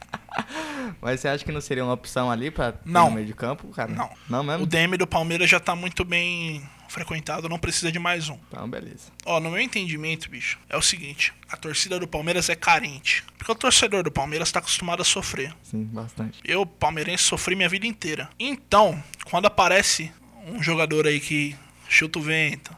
[1.01, 3.09] Mas você acha que não seria uma opção ali pra ter Não.
[3.09, 3.91] no meio de campo, cara?
[3.91, 4.07] Não.
[4.29, 4.65] Não mesmo?
[4.65, 8.37] O DM do Palmeiras já tá muito bem frequentado, não precisa de mais um.
[8.49, 9.11] Então, beleza.
[9.25, 13.23] Ó, no meu entendimento, bicho, é o seguinte: a torcida do Palmeiras é carente.
[13.35, 15.51] Porque o torcedor do Palmeiras tá acostumado a sofrer.
[15.63, 16.39] Sim, bastante.
[16.45, 18.29] Eu, palmeirense, sofri minha vida inteira.
[18.39, 20.11] Então, quando aparece
[20.45, 21.55] um jogador aí que
[21.89, 22.77] chuta o vento,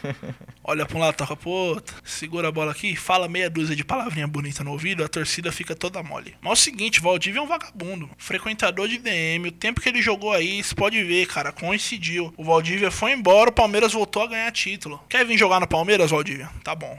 [0.64, 3.84] olha pra um lado, toca pro outro, segura a bola aqui, fala meia dúzia de
[3.84, 6.34] palavrinha bonita no ouvido, a torcida fica toda mole.
[6.40, 10.02] Mas é o seguinte, Valdívia é um vagabundo, frequentador de DM, o tempo que ele
[10.02, 12.32] jogou aí, você pode ver, cara, coincidiu.
[12.36, 15.00] O Valdívia foi embora, o Palmeiras voltou a ganhar título.
[15.08, 16.50] Quer vir jogar no Palmeiras, Valdívia?
[16.62, 16.98] Tá bom.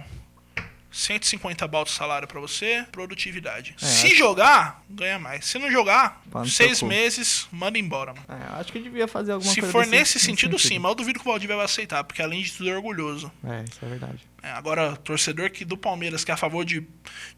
[0.93, 3.73] 150 baltos de salário pra você, produtividade.
[3.77, 5.45] Se jogar, ganha mais.
[5.45, 8.25] Se não jogar, Pá no seis meses, manda embora, mano.
[8.29, 10.77] É, eu acho que devia fazer alguma Se coisa for desse- nesse nesse sentido, sim,
[10.77, 13.31] mas eu duvido que o Valdívia vai aceitar, porque além de tudo é orgulhoso.
[13.43, 14.19] É, isso é verdade.
[14.43, 16.85] É, agora, torcedor que do Palmeiras que é a favor de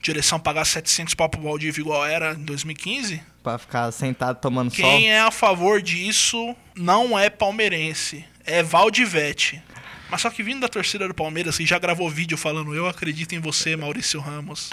[0.02, 4.84] direção pagar 700 pau pro Valdívia igual era em 2015, Pra ficar sentado tomando sol.
[4.84, 9.62] quem é a favor disso não é palmeirense, é Valdivete.
[10.10, 13.34] Mas só que vindo da torcida do Palmeiras, que já gravou vídeo falando eu acredito
[13.34, 14.70] em você, Maurício Ramos.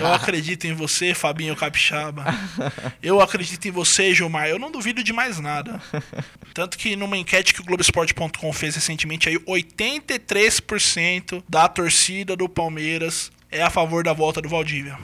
[0.00, 2.24] Eu acredito em você, Fabinho Capixaba.
[3.02, 4.48] Eu acredito em você, Gilmar.
[4.48, 5.80] Eu não duvido de mais nada.
[6.52, 13.30] Tanto que numa enquete que o Globoesporte.com fez recentemente, aí 83% da torcida do Palmeiras
[13.50, 14.98] é a favor da volta do Valdívia.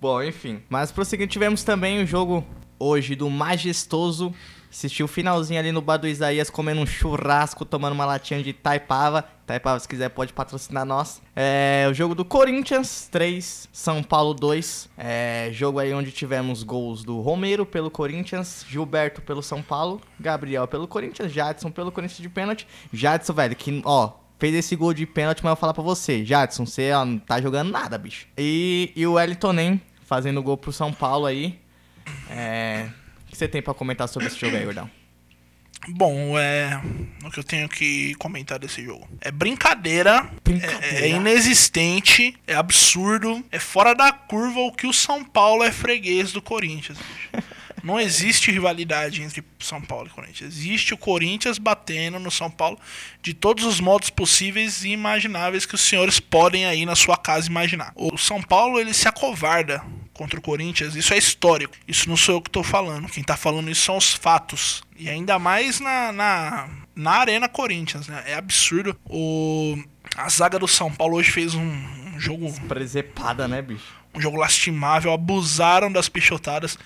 [0.00, 0.62] Bom, enfim.
[0.68, 2.46] Mas prosseguindo, tivemos também o jogo
[2.78, 4.34] hoje do Majestoso.
[4.70, 8.52] Assistiu o finalzinho ali no bar do Isaías comendo um churrasco, tomando uma latinha de
[8.52, 9.24] Taipava.
[9.44, 11.20] Taipava, se quiser, pode patrocinar nós.
[11.34, 14.88] É, o jogo do Corinthians 3, São Paulo 2.
[14.96, 20.68] É, jogo aí onde tivemos gols do Romero pelo Corinthians, Gilberto pelo São Paulo, Gabriel
[20.68, 22.64] pelo Corinthians, Jadson pelo Corinthians de pênalti.
[22.92, 26.24] Jadson, velho, que, ó, fez esse gol de pênalti, mas eu vou falar pra você.
[26.24, 28.28] Jadson, você ó, não tá jogando nada, bicho.
[28.38, 31.58] E, e o Wellington fazendo gol pro São Paulo aí.
[32.28, 32.88] É,
[33.30, 34.90] que você tem pra comentar sobre esse jogo aí, Gordão?
[35.88, 36.80] Bom, é.
[37.24, 39.08] O que eu tenho que comentar desse jogo.
[39.20, 40.86] É brincadeira, Brincadeira.
[40.86, 45.72] É, é inexistente, é absurdo, é fora da curva o que o São Paulo é
[45.72, 46.98] freguês do Corinthians.
[47.82, 50.54] Não existe rivalidade entre São Paulo e Corinthians.
[50.54, 52.78] Existe o Corinthians batendo no São Paulo
[53.22, 57.48] de todos os modos possíveis e imagináveis que os senhores podem aí na sua casa
[57.48, 57.92] imaginar.
[57.96, 59.82] O São Paulo ele se acovarda
[60.20, 61.74] contra o Corinthians, isso é histórico.
[61.88, 63.08] Isso não sou eu que tô falando.
[63.08, 64.82] Quem tá falando isso são os fatos.
[64.98, 68.22] E ainda mais na, na, na Arena Corinthians, né?
[68.26, 68.94] É absurdo.
[69.06, 69.82] O,
[70.14, 73.98] a zaga do São Paulo hoje fez um, um jogo Presepada, né, bicho?
[74.14, 76.76] Um jogo lastimável, abusaram das pichotadas,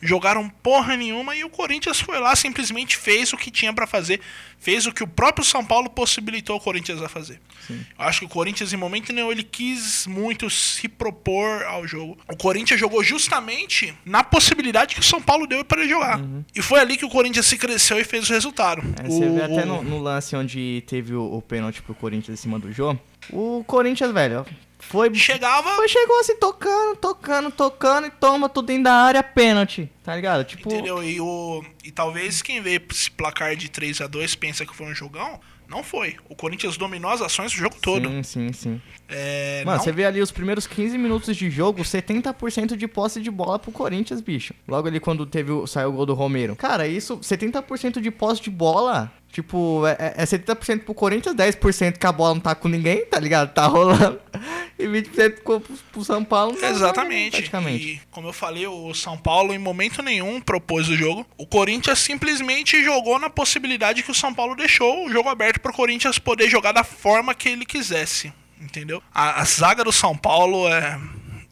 [0.00, 4.20] jogaram porra nenhuma e o Corinthians foi lá, simplesmente fez o que tinha pra fazer,
[4.58, 7.40] fez o que o próprio São Paulo possibilitou o Corinthians a fazer.
[7.70, 12.18] Eu acho que o Corinthians, em momento nenhum, ele quis muito se propor ao jogo.
[12.28, 16.20] O Corinthians jogou justamente na possibilidade que o São Paulo deu para ele jogar.
[16.54, 18.82] E foi ali que o Corinthians se cresceu e fez o resultado.
[19.02, 22.38] É, você o, vê até no, no lance onde teve o, o pênalti pro Corinthians
[22.38, 22.96] em cima do Jô.
[23.30, 24.44] O Corinthians, velho,
[24.82, 25.14] foi.
[25.14, 29.90] Chegava, Foi, chegou assim, tocando, tocando, tocando e toma tudo dentro da área, pênalti.
[30.02, 30.44] Tá ligado?
[30.44, 30.68] Tipo.
[30.72, 31.02] Entendeu?
[31.02, 34.86] E, o, e talvez quem vê esse placar de 3 a 2 pensa que foi
[34.86, 35.40] um jogão.
[35.68, 36.16] Não foi.
[36.28, 38.06] O Corinthians dominou as ações o jogo todo.
[38.06, 38.82] Sim, sim, sim.
[39.08, 43.22] É, Mano, não- você vê ali os primeiros 15 minutos de jogo, 70% de posse
[43.22, 44.52] de bola pro Corinthians, bicho.
[44.68, 46.54] Logo ali quando teve o, saiu o gol do Romero.
[46.56, 52.06] Cara, isso, 70% de posse de bola, tipo, é, é 70% pro Corinthians, 10% que
[52.06, 53.52] a bola não tá com ninguém, tá ligado?
[53.52, 54.20] Tá rolando.
[54.78, 56.58] E 20% pro, pro São Paulo.
[56.60, 57.32] não, Exatamente.
[57.32, 57.84] Praticamente.
[57.84, 61.24] E, como eu falei, o São Paulo em momento nenhum propôs o jogo.
[61.36, 65.70] O Corinthians simplesmente jogou na possibilidade que o São Paulo deixou o jogo aberto para
[65.70, 68.32] o Corinthians poder jogar da forma que ele quisesse.
[68.60, 69.00] Entendeu?
[69.14, 70.98] A, a zaga do São Paulo é,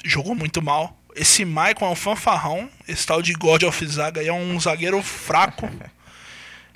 [0.05, 0.97] jogou muito mal.
[1.15, 2.69] Esse Maicon é um fanfarrão.
[2.89, 5.69] Esse tal de God of Zaga aí é um zagueiro fraco.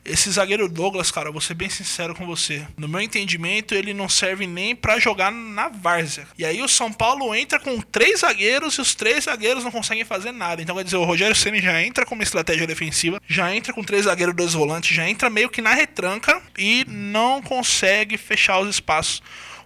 [0.04, 2.66] Esse zagueiro Douglas, cara, vou ser bem sincero com você.
[2.76, 6.26] No meu entendimento, ele não serve nem pra jogar na várzea.
[6.38, 10.04] E aí o São Paulo entra com três zagueiros e os três zagueiros não conseguem
[10.04, 10.60] fazer nada.
[10.60, 13.82] Então quer dizer, o Rogério Ceni já entra com uma estratégia defensiva, já entra com
[13.82, 18.68] três zagueiros, dois volantes, já entra meio que na retranca e não consegue fechar os
[18.68, 19.22] espaços.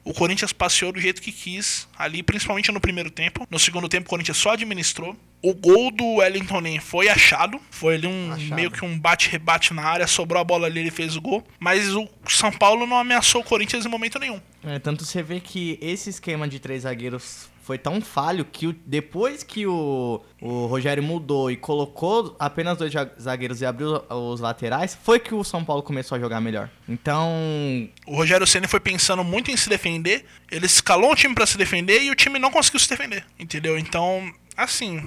[0.08, 3.46] O Corinthians passeou do jeito que quis, ali principalmente no primeiro tempo.
[3.50, 5.14] No segundo tempo, o Corinthians só administrou.
[5.42, 7.60] O gol do Wellington Nem foi achado.
[7.70, 8.54] Foi ali um Achado.
[8.54, 11.46] meio que um bate-rebate na área, sobrou a bola ali, ele fez o gol.
[11.60, 14.40] Mas o São Paulo não ameaçou o Corinthians em momento nenhum.
[14.64, 18.74] É, tanto você vê que esse esquema de três zagueiros foi tão falho que o-
[18.86, 24.96] depois que o, o Rogério mudou e colocou apenas dois zagueiros e abriu os laterais,
[25.02, 26.70] foi que o São Paulo começou a jogar melhor.
[26.88, 27.28] Então,
[28.06, 30.24] O Rogério Ceni foi pensando muito em se defender.
[30.50, 33.22] Ele escalou o time pra se defender e o time não conseguiu se defender.
[33.38, 33.78] Entendeu?
[33.78, 35.02] Então, assim.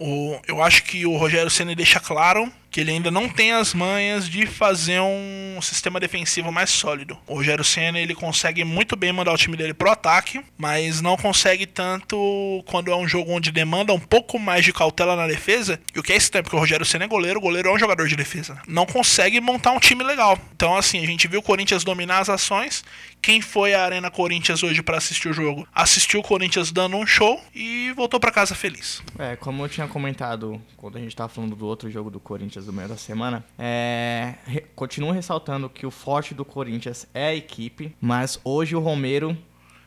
[0.00, 3.74] o- eu acho que o Rogério Ceni deixa claro que ele ainda não tem as
[3.74, 7.18] manhas de fazer um sistema defensivo mais sólido.
[7.26, 11.16] O Rogério Ceni ele consegue muito bem mandar o time dele pro ataque, mas não
[11.16, 15.78] consegue tanto quando é um jogo onde demanda um pouco mais de cautela na defesa.
[15.94, 17.78] E o que é estranho, porque o Rogério Ceni é goleiro, o goleiro é um
[17.78, 18.58] jogador de defesa.
[18.66, 20.38] Não consegue montar um time legal.
[20.56, 22.82] Então, assim, a gente viu o Corinthians dominar as ações.
[23.20, 25.68] Quem foi à Arena Corinthians hoje pra assistir o jogo?
[25.74, 29.02] Assistiu o Corinthians dando um show e voltou pra casa feliz.
[29.18, 32.61] é, como eu tinha comentado quando a gente tava falando do outro jogo do Corinthians
[32.64, 37.34] do meio da semana, é, re- continuo ressaltando que o forte do Corinthians é a
[37.34, 39.36] equipe, mas hoje o Romero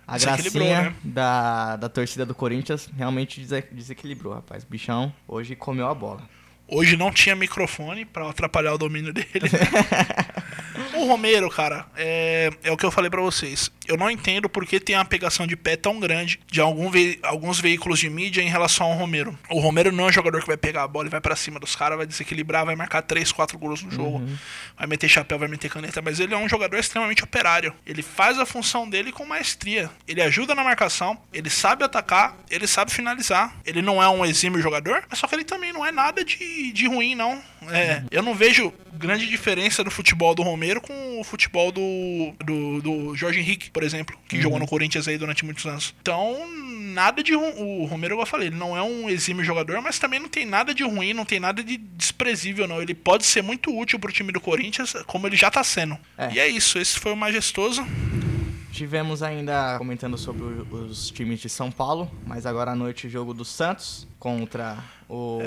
[0.07, 0.95] A gracinha né?
[1.03, 4.63] da, da torcida do Corinthians realmente dese- desequilibrou, rapaz.
[4.63, 6.21] Bichão hoje comeu a bola.
[6.67, 9.27] Hoje não tinha microfone pra atrapalhar o domínio dele.
[11.05, 13.71] o Romero, cara, é, é o que eu falei pra vocês.
[13.87, 17.59] Eu não entendo porque tem uma pegação de pé tão grande de algum vei- alguns
[17.59, 19.37] veículos de mídia em relação ao Romero.
[19.49, 21.59] O Romero não é um jogador que vai pegar a bola e vai pra cima
[21.59, 24.21] dos caras, vai desequilibrar, vai marcar 3, 4 gols no jogo,
[24.77, 27.73] vai meter chapéu, vai meter caneta, mas ele é um jogador extremamente operário.
[27.85, 29.89] Ele faz a função dele com maestria.
[30.07, 33.55] Ele ajuda na marcação, ele sabe atacar, ele sabe finalizar.
[33.65, 36.71] Ele não é um exímio jogador, mas só que ele também não é nada de,
[36.71, 37.41] de ruim, não.
[37.71, 42.81] É, eu não vejo grande diferença do futebol do Romero com o futebol do, do,
[42.81, 45.93] do Jorge Henrique, por exemplo, que jogou no Corinthians aí durante muitos anos.
[46.01, 46.37] Então,
[46.95, 47.53] nada de ruim.
[47.57, 50.45] O Romero, igual eu falei, ele não é um exímio jogador, mas também não tem
[50.45, 52.81] nada de ruim, não tem nada de desprezível, não.
[52.81, 55.97] Ele pode ser muito útil pro time do Corinthians, como ele já tá sendo.
[56.17, 56.33] É.
[56.33, 57.85] E é isso, esse foi o majestoso.
[58.75, 63.33] Tivemos ainda comentando sobre os times de São Paulo, mas agora à noite o jogo
[63.33, 65.39] do Santos contra o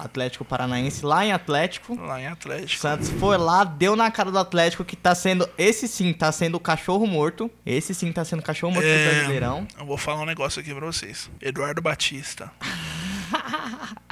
[0.00, 1.94] Atlético Paranaense lá em Atlético.
[1.94, 2.82] Lá em Atlético.
[2.82, 5.48] Santos foi lá, deu na cara do Atlético que tá sendo.
[5.56, 7.48] Esse sim tá sendo o cachorro morto.
[7.64, 9.10] Esse sim tá sendo o cachorro morto do É.
[9.14, 9.68] Brasileirão.
[9.78, 11.30] Eu vou falar um negócio aqui pra vocês.
[11.40, 12.50] Eduardo Batista.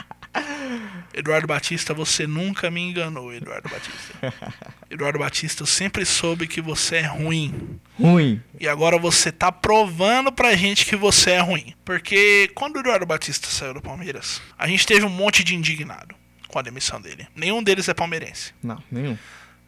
[1.15, 4.35] Eduardo Batista, você nunca me enganou, Eduardo Batista.
[4.91, 7.79] Eduardo Batista, eu sempre soube que você é ruim.
[7.99, 8.43] Ruim.
[8.59, 11.75] E agora você tá provando pra gente que você é ruim.
[11.85, 16.15] Porque quando o Eduardo Batista saiu do Palmeiras, a gente teve um monte de indignado
[16.49, 17.27] com a demissão dele.
[17.35, 18.55] Nenhum deles é palmeirense.
[18.63, 19.17] Não, nenhum.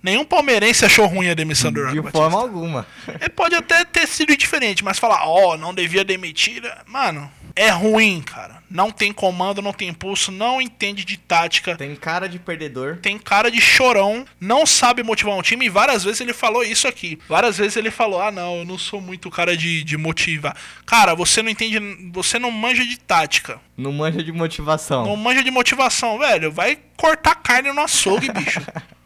[0.04, 2.30] Nenhum palmeirense achou ruim a demissão do De Eduardo Batista.
[2.30, 2.86] forma alguma.
[3.08, 6.62] Ele pode até ter sido diferente, mas falar, ó, não devia demitir.
[6.84, 8.62] Mano, é ruim, cara.
[8.70, 11.74] Não tem comando, não tem impulso, não entende de tática.
[11.74, 12.98] Tem cara de perdedor.
[13.00, 15.64] Tem cara de chorão, não sabe motivar um time.
[15.64, 17.18] E várias vezes ele falou isso aqui.
[17.26, 20.54] Várias vezes ele falou: Ah, não, eu não sou muito cara de, de motivar.
[20.84, 21.78] Cara, você não entende,
[22.12, 23.58] você não manja de tática.
[23.74, 25.06] Não manja de motivação.
[25.06, 26.52] Não manja de motivação, velho.
[26.52, 28.60] Vai cortar carne no açougue, bicho.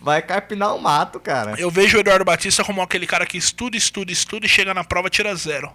[0.00, 1.54] Vai carpinar o mato, cara.
[1.58, 4.84] Eu vejo o Eduardo Batista como aquele cara que estuda, estuda, estuda e chega na
[4.84, 5.72] prova tira zero.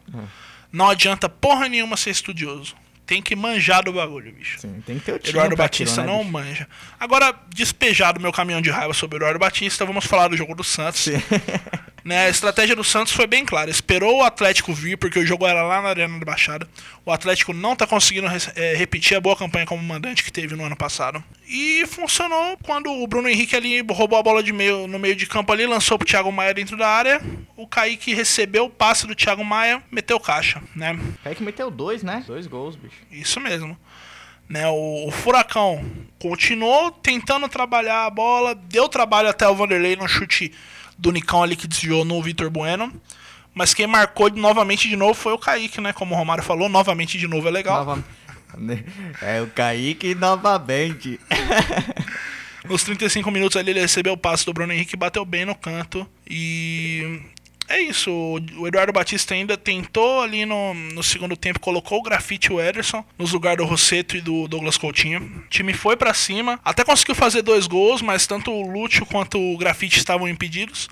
[0.71, 2.75] Não adianta porra nenhuma ser estudioso.
[3.06, 4.60] Tem que manjar do bagulho, bicho.
[4.60, 6.32] Sim, tem que ter o time Eduardo Batista né, não bicho?
[6.32, 6.67] manja.
[6.97, 10.63] Agora, despejado meu caminhão de raiva sobre o Eduardo Batista, vamos falar do jogo do
[10.63, 11.01] Santos.
[11.01, 11.21] Sim.
[12.03, 13.71] Né, a estratégia do Santos foi bem clara.
[13.71, 16.67] Esperou o Atlético vir, porque o jogo era lá na Arena da Baixada.
[17.05, 20.65] O Atlético não tá conseguindo eh, repetir a boa campanha como mandante que teve no
[20.65, 21.23] ano passado.
[21.47, 25.25] E funcionou quando o Bruno Henrique ali roubou a bola de meio, no meio de
[25.25, 27.21] campo ali, lançou pro Thiago Maia dentro da área.
[27.55, 30.99] O Kaique recebeu o passe do Thiago Maia, meteu caixa, né?
[31.23, 32.21] Kaique meteu dois, né?
[32.27, 32.97] Dois gols, bicho.
[33.09, 33.77] Isso mesmo.
[34.49, 35.83] Né, o, o Furacão
[36.19, 40.51] continuou tentando trabalhar a bola, deu trabalho até o Vanderlei no chute
[40.97, 42.91] do Nicão ali que desviou no Vitor Bueno.
[43.53, 45.93] Mas quem marcou novamente de novo foi o Kaique, né?
[45.93, 47.86] Como o Romário falou, novamente de novo é legal.
[47.86, 48.03] Nova-
[49.21, 51.19] É o Kaique novamente.
[52.65, 56.08] Nos 35 minutos ali ele recebeu o passe do Bruno Henrique, bateu bem no canto.
[56.29, 57.19] E
[57.73, 58.12] é isso.
[58.57, 62.62] O Eduardo Batista ainda tentou ali no, no segundo tempo, colocou o grafite e o
[62.62, 65.21] Ederson nos lugares do Rosseto e do Douglas Coutinho.
[65.21, 69.39] O time foi pra cima, até conseguiu fazer dois gols, mas tanto o Lúcio quanto
[69.39, 70.89] o grafite estavam impedidos.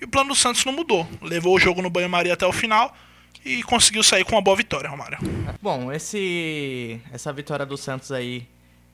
[0.00, 1.06] E o plano do Santos não mudou.
[1.20, 2.96] Levou o jogo no banho-maria até o final
[3.44, 5.18] e conseguiu sair com uma boa vitória, Romário.
[5.60, 8.46] Bom, esse essa vitória do Santos aí,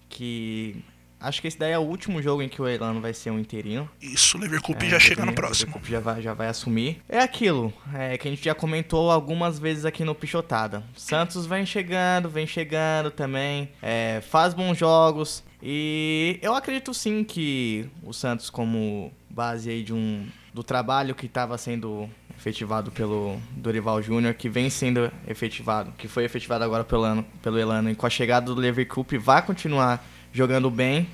[0.09, 0.77] que
[1.21, 3.39] acho que esse daí é o último jogo em que o Elano vai ser um
[3.39, 3.89] interino.
[4.01, 5.73] Isso, o Leverkusen É, já chega no o próximo.
[5.75, 7.03] Liverpool Já vai, já vai assumir.
[7.09, 10.83] É aquilo é, que a gente já comentou algumas vezes aqui no Pichotada.
[10.97, 13.71] Santos vem chegando, vem chegando também.
[13.83, 15.43] é, faz bons jogos.
[15.63, 21.27] E eu acredito sim que o Santos, como base aí de um do trabalho que
[21.27, 27.23] estava sendo efetivado pelo Dorival Júnior, que vem sendo efetivado, que foi efetivado agora pelo,
[27.43, 31.09] pelo Elano, e com a chegada do Leverkusen vai continuar jogando bem.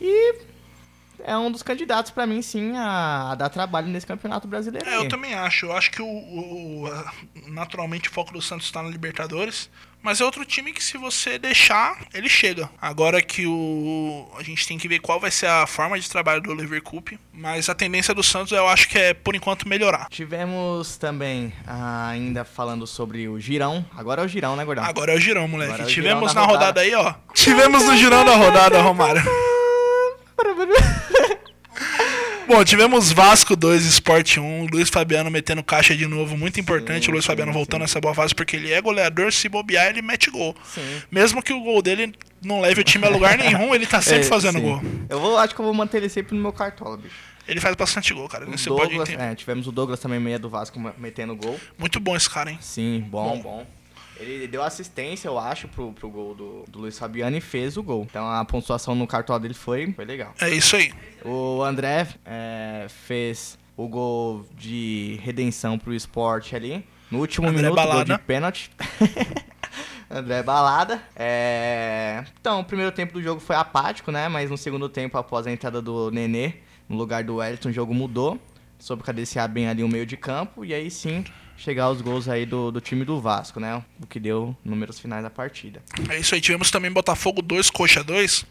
[0.00, 0.34] E
[1.24, 4.88] é um dos candidatos pra mim, sim, a, a dar trabalho nesse campeonato brasileiro.
[4.88, 5.66] É, eu também acho.
[5.66, 6.90] Eu acho que o, o-
[7.48, 9.68] naturalmente o foco do Santos está na Libertadores.
[10.02, 12.68] Mas é outro time que se você deixar, ele chega.
[12.78, 14.28] Agora que o.
[14.38, 17.18] A gente tem que ver qual vai ser a forma de trabalho do Leverkusen.
[17.32, 20.06] Mas a tendência do Santos eu acho que é, por enquanto, melhorar.
[20.10, 23.82] Tivemos também, ah, ainda falando sobre o girão.
[23.96, 24.84] Agora é o girão, né, Gordão?
[24.84, 25.80] Agora é o girão, moleque.
[25.80, 26.64] É o Tivemos girão na da rodada.
[26.66, 26.80] rodada.
[26.82, 27.14] aí, ó.
[27.32, 29.22] Tivemos no girão da rodada, Romário.
[32.46, 37.10] Bom, tivemos Vasco 2, Sport 1, Luiz Fabiano metendo caixa de novo, muito importante Sim,
[37.10, 37.58] o Luiz sim, Fabiano sim.
[37.58, 40.54] voltando nessa boa fase, porque ele é goleador, se bobear, ele mete gol.
[40.64, 40.82] Sim.
[41.10, 42.12] Mesmo que o gol dele
[42.44, 44.62] não leve o time a lugar nenhum, ele tá sempre É, fazendo sim.
[44.64, 44.82] gol.
[45.08, 47.14] Eu vou, acho que eu vou manter ele sempre no meu cartola, bicho.
[47.48, 48.44] Ele faz bastante gol, cara.
[48.46, 49.24] Você pode Douglas, entender.
[49.32, 51.58] é, tivemos o Douglas também, meia do Vasco, metendo gol.
[51.78, 52.58] Muito bom esse cara, hein?
[52.60, 53.42] Sim, bom, Bom.
[53.42, 53.66] bom.
[54.18, 57.82] Ele deu assistência, eu acho, pro, pro gol do, do Luiz Fabiano e fez o
[57.82, 58.06] gol.
[58.08, 60.32] Então a pontuação no cartola dele foi, foi legal.
[60.40, 60.92] É isso aí.
[61.24, 66.84] O André é, fez o gol de redenção pro esporte ali.
[67.10, 68.16] No último André minuto, gol Balada.
[68.16, 68.70] de pênalti.
[70.10, 71.02] André Balada.
[71.16, 74.28] É, Então, o primeiro tempo do jogo foi apático, né?
[74.28, 76.54] Mas no segundo tempo, após a entrada do Nenê,
[76.88, 78.38] no lugar do Wellington, o jogo mudou.
[78.84, 80.62] Soube cadenciar bem ali o meio de campo.
[80.62, 81.24] E aí sim,
[81.56, 83.82] chegar os gols aí do, do time do Vasco, né?
[83.98, 85.82] O que deu números finais da partida.
[86.10, 86.40] É isso aí.
[86.42, 88.44] Tivemos também Botafogo 2, Coxa 2,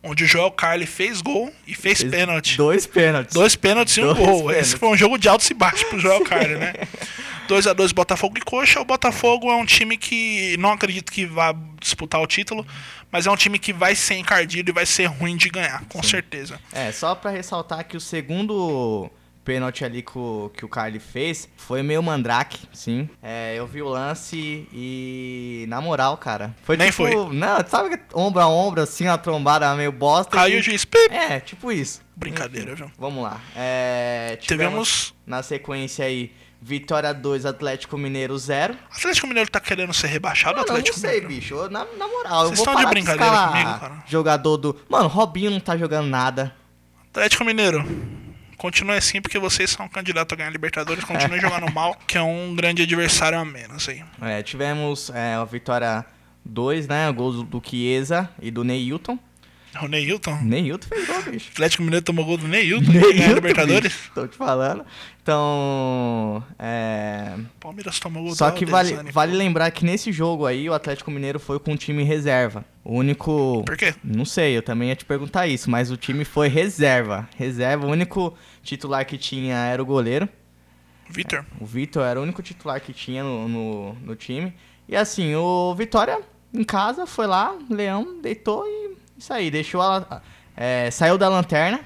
[0.00, 2.56] onde o Joel Carli fez gol e fez, Fez pênalti.
[2.56, 3.34] Dois pênaltis.
[3.34, 4.42] Dois pênaltis e um gol.
[4.46, 4.56] pênaltis.
[4.58, 6.74] Esse foi um jogo de altos e baixos pro Joel Carli, né?
[7.48, 8.80] 2 a 2 Botafogo e Coxa.
[8.80, 12.64] O Botafogo é um time que não acredito que vá disputar o título,
[13.10, 16.00] mas é um time que vai ser encardido e vai ser ruim de ganhar, com
[16.00, 16.60] certeza.
[16.72, 19.10] É, só pra ressaltar que o segundo
[19.44, 23.08] pênalti ali que o, que o Carly fez foi meio mandrake, sim.
[23.22, 25.66] É, eu vi o lance e.
[25.68, 26.54] Na moral, cara.
[26.62, 27.04] Foi Nem tipo.
[27.04, 27.14] foi.
[27.34, 30.40] Não, sabe que ombro a ombro, assim, uma trombada meio bosta.
[30.40, 32.00] Aí e- o juiz, É, tipo isso.
[32.16, 32.90] brincadeira, viu?
[32.98, 33.40] Vamos lá.
[33.54, 35.14] É, Tivemos.
[35.26, 36.32] na sequência aí.
[36.66, 38.74] Vitória 2, Atlético Mineiro 0.
[38.90, 41.28] Atlético Mineiro tá querendo ser rebaixado, Mano, eu Atlético não sei, Mineiro.
[41.34, 41.54] bicho.
[41.54, 44.02] Eu, na, na moral, eu Vocês vou estão de brincadeira comigo, cara?
[44.06, 44.74] Jogador do...
[44.88, 46.54] Mano, Robinho não tá jogando nada.
[47.10, 47.84] Atlético Mineiro.
[48.64, 51.04] Continue assim porque vocês são candidatos a ganhar Libertadores.
[51.04, 54.02] Continue jogando mal, que é um grande adversário a menos aí.
[54.22, 56.02] É, tivemos é, a vitória
[56.46, 57.12] 2, né?
[57.12, 59.18] Gols do, do Chiesa e do Neilton.
[59.82, 60.38] O Neilton.
[60.42, 61.50] Neilton fez gol, bicho.
[61.52, 62.92] Atlético Mineiro tomou gol do Neilton.
[62.92, 63.92] ganhar Libertadores.
[63.92, 64.84] bicho, Tô te falando.
[65.22, 67.34] Então, é...
[67.58, 71.40] Palmeiras tomou gol Só que vale, vale lembrar que nesse jogo aí, o Atlético Mineiro
[71.40, 72.64] foi com um time reserva.
[72.84, 73.62] O único...
[73.64, 73.94] Por quê?
[74.04, 77.28] Não sei, eu também ia te perguntar isso, mas o time foi reserva.
[77.36, 80.28] Reserva, o único titular que tinha era o goleiro.
[81.08, 81.44] Vitor.
[81.60, 84.52] O Vitor era o único titular que tinha no, no, no time.
[84.88, 86.20] E assim, o Vitória
[86.52, 88.83] em casa foi lá, Leão deitou e
[89.24, 90.20] isso aí, deixou a.
[90.56, 91.80] é, saiu da lanterna,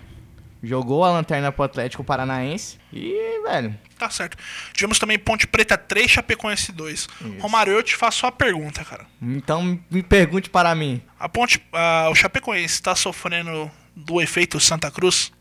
[0.62, 4.36] jogou a lanterna pro Atlético Paranaense e, velho, Tá certo.
[4.72, 6.94] Tivemos também Ponte Preta 3, Chapecoense 2.
[6.94, 7.08] Isso.
[7.40, 9.04] Romário, eu te faço uma pergunta, cara.
[9.20, 11.02] então me pergunte para mim.
[11.18, 11.60] A Ponte,
[12.08, 15.32] o Chapecoense tá sofrendo do efeito Santa Cruz?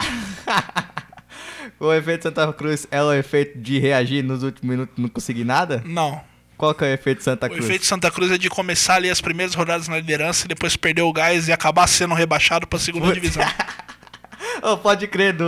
[1.80, 5.44] O efeito Santa Cruz é o efeito de reagir nos últimos minutos e não conseguir
[5.44, 5.84] nada?
[5.86, 6.24] Não.
[6.58, 7.64] Qual que é o efeito Santa O Cruz?
[7.66, 11.04] efeito Santa Cruz é de começar ali as primeiras rodadas na liderança e depois perder
[11.04, 13.44] o gás e acabar sendo rebaixado pra segunda divisão.
[14.64, 15.46] Oh, pode crer do,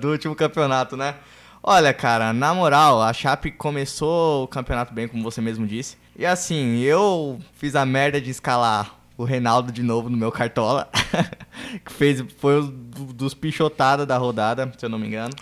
[0.00, 1.14] do último campeonato, né?
[1.62, 5.98] Olha, cara, na moral, a Chape começou o campeonato bem, como você mesmo disse.
[6.16, 10.88] E assim, eu fiz a merda de escalar o Reinaldo de novo no meu cartola.
[11.84, 15.34] que fez, foi um do- dos pichotadas da rodada, se eu não me engano.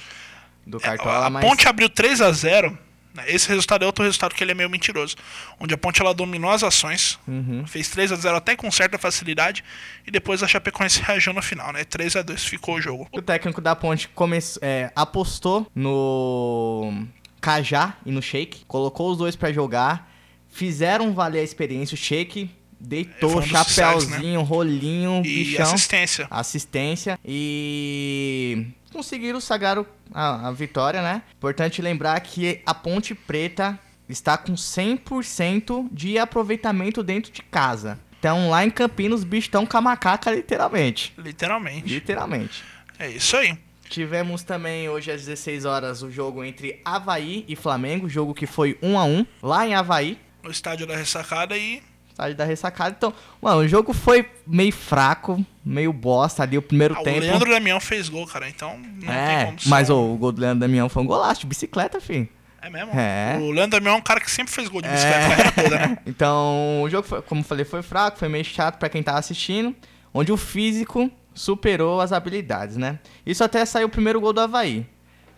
[0.67, 1.45] Do cartola, É, a mas.
[1.45, 2.79] Ponte abriu 3 a 0 né?
[3.27, 5.17] Esse resultado é outro resultado que ele é meio mentiroso.
[5.59, 7.67] Onde a Ponte ela dominou as ações, Uhum.
[7.67, 9.65] fez 3 a 0 até com certa facilidade
[10.07, 11.85] e depois a Chapecoense reagiu no final, né?
[11.85, 13.09] 3 a 2 ficou o jogo.
[13.13, 14.39] O técnico da Ponte come...
[14.63, 17.05] é, apostou no
[17.41, 20.11] Cajá e no Shake, colocou os dois pra jogar,
[20.51, 21.95] fizeram valer a experiência.
[21.95, 22.51] O Shake
[22.81, 26.27] deitou, Foi um destaques, chapéuzinho, rolinho, E bichão, assistência.
[26.31, 31.23] assistência e conseguiram sagrar o- a, a vitória, né?
[31.37, 33.79] Importante lembrar que a Ponte Preta
[34.09, 37.99] está com 100% de aproveitamento dentro de casa.
[38.19, 41.13] Então lá em Campinos, os bichos estão com a macaca, literalmente.
[41.19, 41.87] Literalmente.
[41.95, 42.65] Literalmente.
[42.99, 43.57] É isso aí.
[43.89, 48.77] Tivemos também hoje às 16 horas o jogo entre Havaí e Flamengo, jogo que foi
[48.83, 51.83] 1 a 1 lá em Havaí, No estádio da ressacada e.
[52.11, 52.95] estádio da ressacada.
[52.99, 57.21] Então, mano, o jogo foi meio fraco, meio bosta ali o primeiro Ah, o tempo.
[57.21, 58.49] Leandro Damião fez gol, cara.
[58.49, 61.43] Então não tem é, como mas ô, o gol do Leandro Damião foi um golaço
[61.43, 62.29] de bicicleta, filho.
[62.61, 62.93] É mesmo?
[62.93, 63.39] É.
[63.41, 65.61] O Leandro Damião é um cara que sempre fez gol de bicicleta.
[65.61, 65.63] É.
[65.63, 65.99] toda, né?
[66.07, 69.19] Então, o jogo, foi, como eu falei, foi fraco, foi meio chato pra quem tava
[69.19, 69.75] assistindo,
[70.13, 72.99] onde o físico superou as habilidades, né?
[73.25, 74.87] Isso até saiu o primeiro gol do Havaí.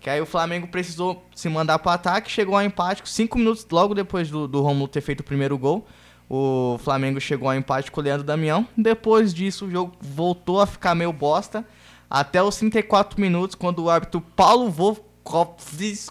[0.01, 3.95] Que aí o Flamengo precisou se mandar pro ataque, chegou ao empate, cinco minutos logo
[3.95, 5.87] depois do, do Romulo ter feito o primeiro gol.
[6.33, 8.65] O Flamengo chegou ao empate com o Leandro Damião.
[8.77, 11.67] Depois disso, o jogo voltou a ficar meio bosta.
[12.09, 16.09] Até os 34 minutos, quando o árbitro Paulo Volkovskis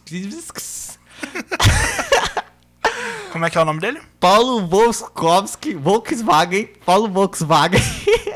[3.31, 4.01] Como é que é o nome dele?
[4.19, 7.79] Paulo Volkovski, Volkswagen, Paulo Volkswagen,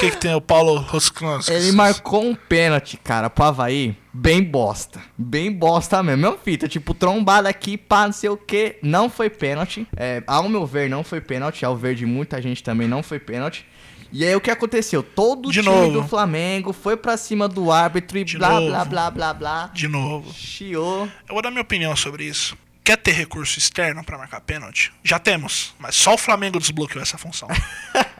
[0.00, 1.48] que, que tem o Paulo Rosclans?
[1.48, 6.94] ele marcou um pênalti, cara, pro Havaí, bem bosta, bem bosta mesmo, mesmo fita, tipo,
[6.94, 11.04] trombada aqui, pá, não sei o que, não foi pênalti, é, ao meu ver, não
[11.04, 13.66] foi pênalti, ao ver de muita gente também não foi pênalti,
[14.12, 15.02] E aí o que aconteceu?
[15.04, 16.00] Todo o time novo.
[16.02, 18.66] do Flamengo foi pra cima do árbitro e De blá, novo.
[18.66, 19.70] blá, blá, blá, blá.
[19.72, 20.32] De novo.
[20.34, 21.06] Chiou.
[21.28, 22.56] Eu vou dar minha opinião sobre isso.
[22.82, 24.92] Quer ter recurso externo pra marcar pênalti?
[25.04, 27.46] Já temos, mas só o Flamengo desbloqueou essa função.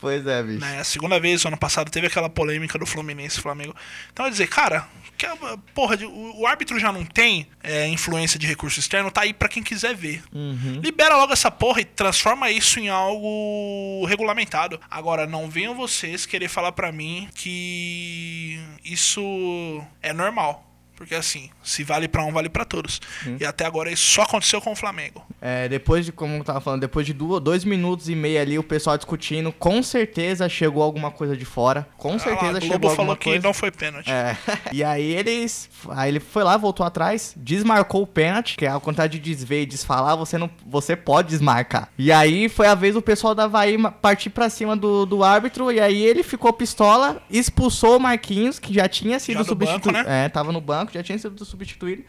[0.00, 0.60] Pois é, bicho.
[0.60, 0.80] né?
[0.80, 3.74] A segunda vez, ano passado, teve aquela polêmica do Fluminense e Flamengo.
[4.12, 4.88] Então, eu dizer, cara,
[5.18, 5.26] que,
[5.74, 9.48] porra, o, o árbitro já não tem é, influência de recurso externo, tá aí pra
[9.48, 10.22] quem quiser ver.
[10.32, 10.80] Uhum.
[10.82, 14.80] Libera logo essa porra e transforma isso em algo regulamentado.
[14.90, 20.69] Agora, não venham vocês querer falar pra mim que isso é normal.
[21.00, 23.00] Porque assim, se vale pra um, vale pra todos.
[23.40, 25.24] E até agora isso só aconteceu com o Flamengo.
[25.40, 28.58] É, depois de, como eu tava falando, depois de duas, dois minutos e meio ali,
[28.58, 31.88] o pessoal discutindo, com certeza chegou alguma coisa de fora.
[31.96, 33.42] Com Ah, certeza a chegou Globo alguma falou que coisa.
[33.46, 34.10] não foi pênalti.
[34.10, 34.36] É.
[34.72, 35.70] E aí eles.
[35.88, 39.62] Aí ele foi lá, voltou atrás, desmarcou o pênalti, que é a quantidade de desver
[39.62, 40.50] e desfalar, você não.
[40.66, 41.88] Você pode desmarcar.
[41.96, 45.72] E aí foi a vez do pessoal da Havaí partir pra cima do, do árbitro,
[45.72, 49.92] e aí ele ficou pistola, expulsou o Marquinhos, que já tinha sido substituído.
[49.92, 50.24] né?
[50.26, 52.04] É, tava no banco, já tinha sido substituído.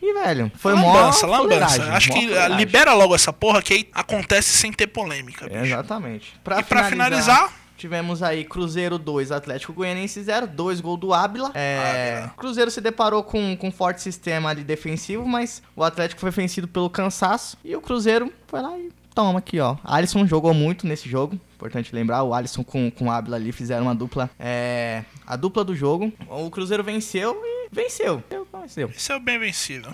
[0.00, 1.92] E, velho, foi lambança, mó lambança.
[1.92, 2.56] Acho mó que fuleiragem.
[2.56, 5.64] libera logo essa porra que aí acontece sem ter polêmica, bicho.
[5.64, 6.34] Exatamente.
[6.34, 7.52] E pra finalizar,
[7.82, 11.50] Tivemos aí Cruzeiro 2, Atlético Goianiense 0, 2 gols do Ábila.
[11.52, 12.34] É, Ábila.
[12.36, 16.68] Cruzeiro se deparou com, com um forte sistema ali defensivo, mas o Atlético foi vencido
[16.68, 17.56] pelo cansaço.
[17.64, 19.76] E o Cruzeiro foi lá e toma aqui, ó.
[19.82, 21.40] Alisson jogou muito nesse jogo.
[21.62, 24.28] Importante lembrar, o Alisson com, com o Ábila ali fizeram uma dupla.
[24.38, 26.12] É, a dupla do jogo.
[26.28, 28.20] O Cruzeiro venceu e venceu.
[28.60, 28.90] Venceu.
[28.94, 29.88] esse é bem vencido.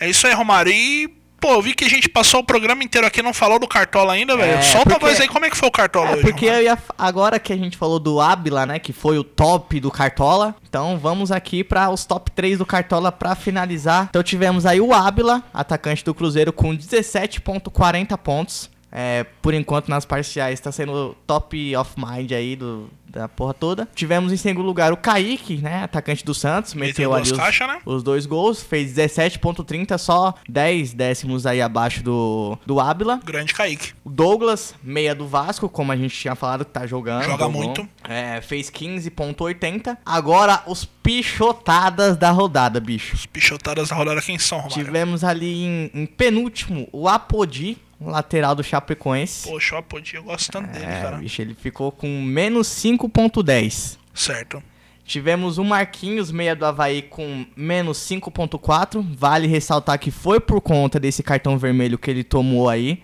[0.00, 0.72] É isso aí, Romário.
[0.72, 1.06] E,
[1.38, 3.68] pô, eu vi que a gente passou o programa inteiro aqui e não falou do
[3.68, 4.52] Cartola ainda, velho.
[4.58, 6.22] É, Solta a porque- voz aí, como é que foi o Cartola É, hoje?
[6.22, 9.90] porque ia, agora que a gente falou do Ábila, né, que foi o top do
[9.90, 14.06] Cartola, então vamos aqui para os top 3 do Cartola para finalizar.
[14.08, 18.69] Então tivemos aí o Ábila, atacante do Cruzeiro com 17.40 pontos.
[18.92, 23.88] É, por enquanto nas parciais está sendo top of mind aí do, da porra toda.
[23.94, 27.78] Tivemos em segundo lugar o Kaique, né, atacante do Santos, Meteu ali os, caixas, né?
[27.84, 33.20] os dois gols, fez 17.30, só 10 décimos aí abaixo do, do Ábila.
[33.24, 33.92] Grande Kaique.
[34.04, 37.24] O Douglas, meia do Vasco, como a gente tinha falado que tá jogando.
[37.24, 37.62] Joga jogou.
[37.62, 37.88] muito.
[38.08, 39.98] É, fez 15.80.
[40.04, 43.14] Agora os pichotadas da rodada, bicho.
[43.14, 44.84] Os pichotadas da rodada quem são, Romário?
[44.84, 49.48] Tivemos ali em, em penúltimo o Apodi, lateral do Chapecoense.
[49.48, 51.16] Poxa, o Apodi, eu gosto tanto dele, é, cara.
[51.18, 53.98] bicho, ele ficou com menos 5.10.
[54.14, 54.62] Certo.
[55.04, 59.04] Tivemos o Marquinhos, meia do Havaí, com menos 5.4.
[59.16, 63.02] Vale ressaltar que foi por conta desse cartão vermelho que ele tomou aí.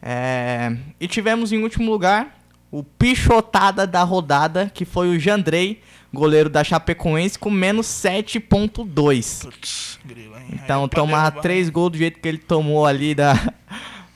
[0.00, 2.38] É, E tivemos em último lugar
[2.70, 5.82] o pichotada da rodada, que foi o Jandrei,
[6.14, 9.42] goleiro da Chapecoense, com menos 7.2.
[9.44, 10.44] Putz, grilo, hein?
[10.52, 13.34] Aí Então o tomar três gols do jeito que ele tomou ali da,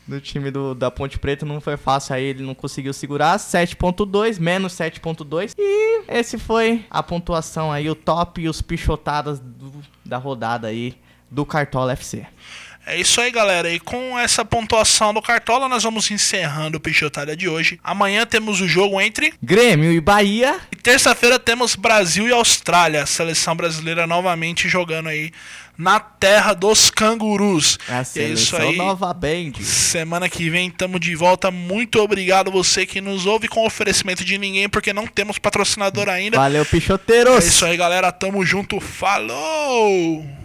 [0.07, 3.39] do time do, da Ponte Preta não foi fácil, aí ele não conseguiu segurar.
[3.39, 5.53] 7.2, menos 7.2.
[5.59, 10.95] E esse foi a pontuação aí, o top e os pichotadas do- da rodada aí
[11.31, 12.27] do Cartola FC.
[12.87, 13.71] É isso aí, galera.
[13.71, 17.81] E com essa pontuação do Cartola, nós vamos encerrando o Pichotada de hoje.
[17.83, 19.33] Amanhã temos o jogo entre.
[19.43, 20.61] Grêmio e Bahia.
[20.71, 23.03] E terça-feira temos Brasil e Austrália.
[23.03, 25.33] A seleção brasileira novamente jogando aí
[25.77, 27.79] na terra dos cangurus.
[27.89, 28.77] A é isso aí.
[28.77, 29.53] Nova Band.
[29.63, 31.51] Semana que vem estamos de volta.
[31.51, 36.37] Muito obrigado você que nos ouve com oferecimento de ninguém, porque não temos patrocinador ainda.
[36.37, 37.45] Valeu, É pichoteiros!
[37.45, 38.13] isso aí, galera.
[38.13, 38.81] Tamo junto.
[38.81, 40.44] Falou!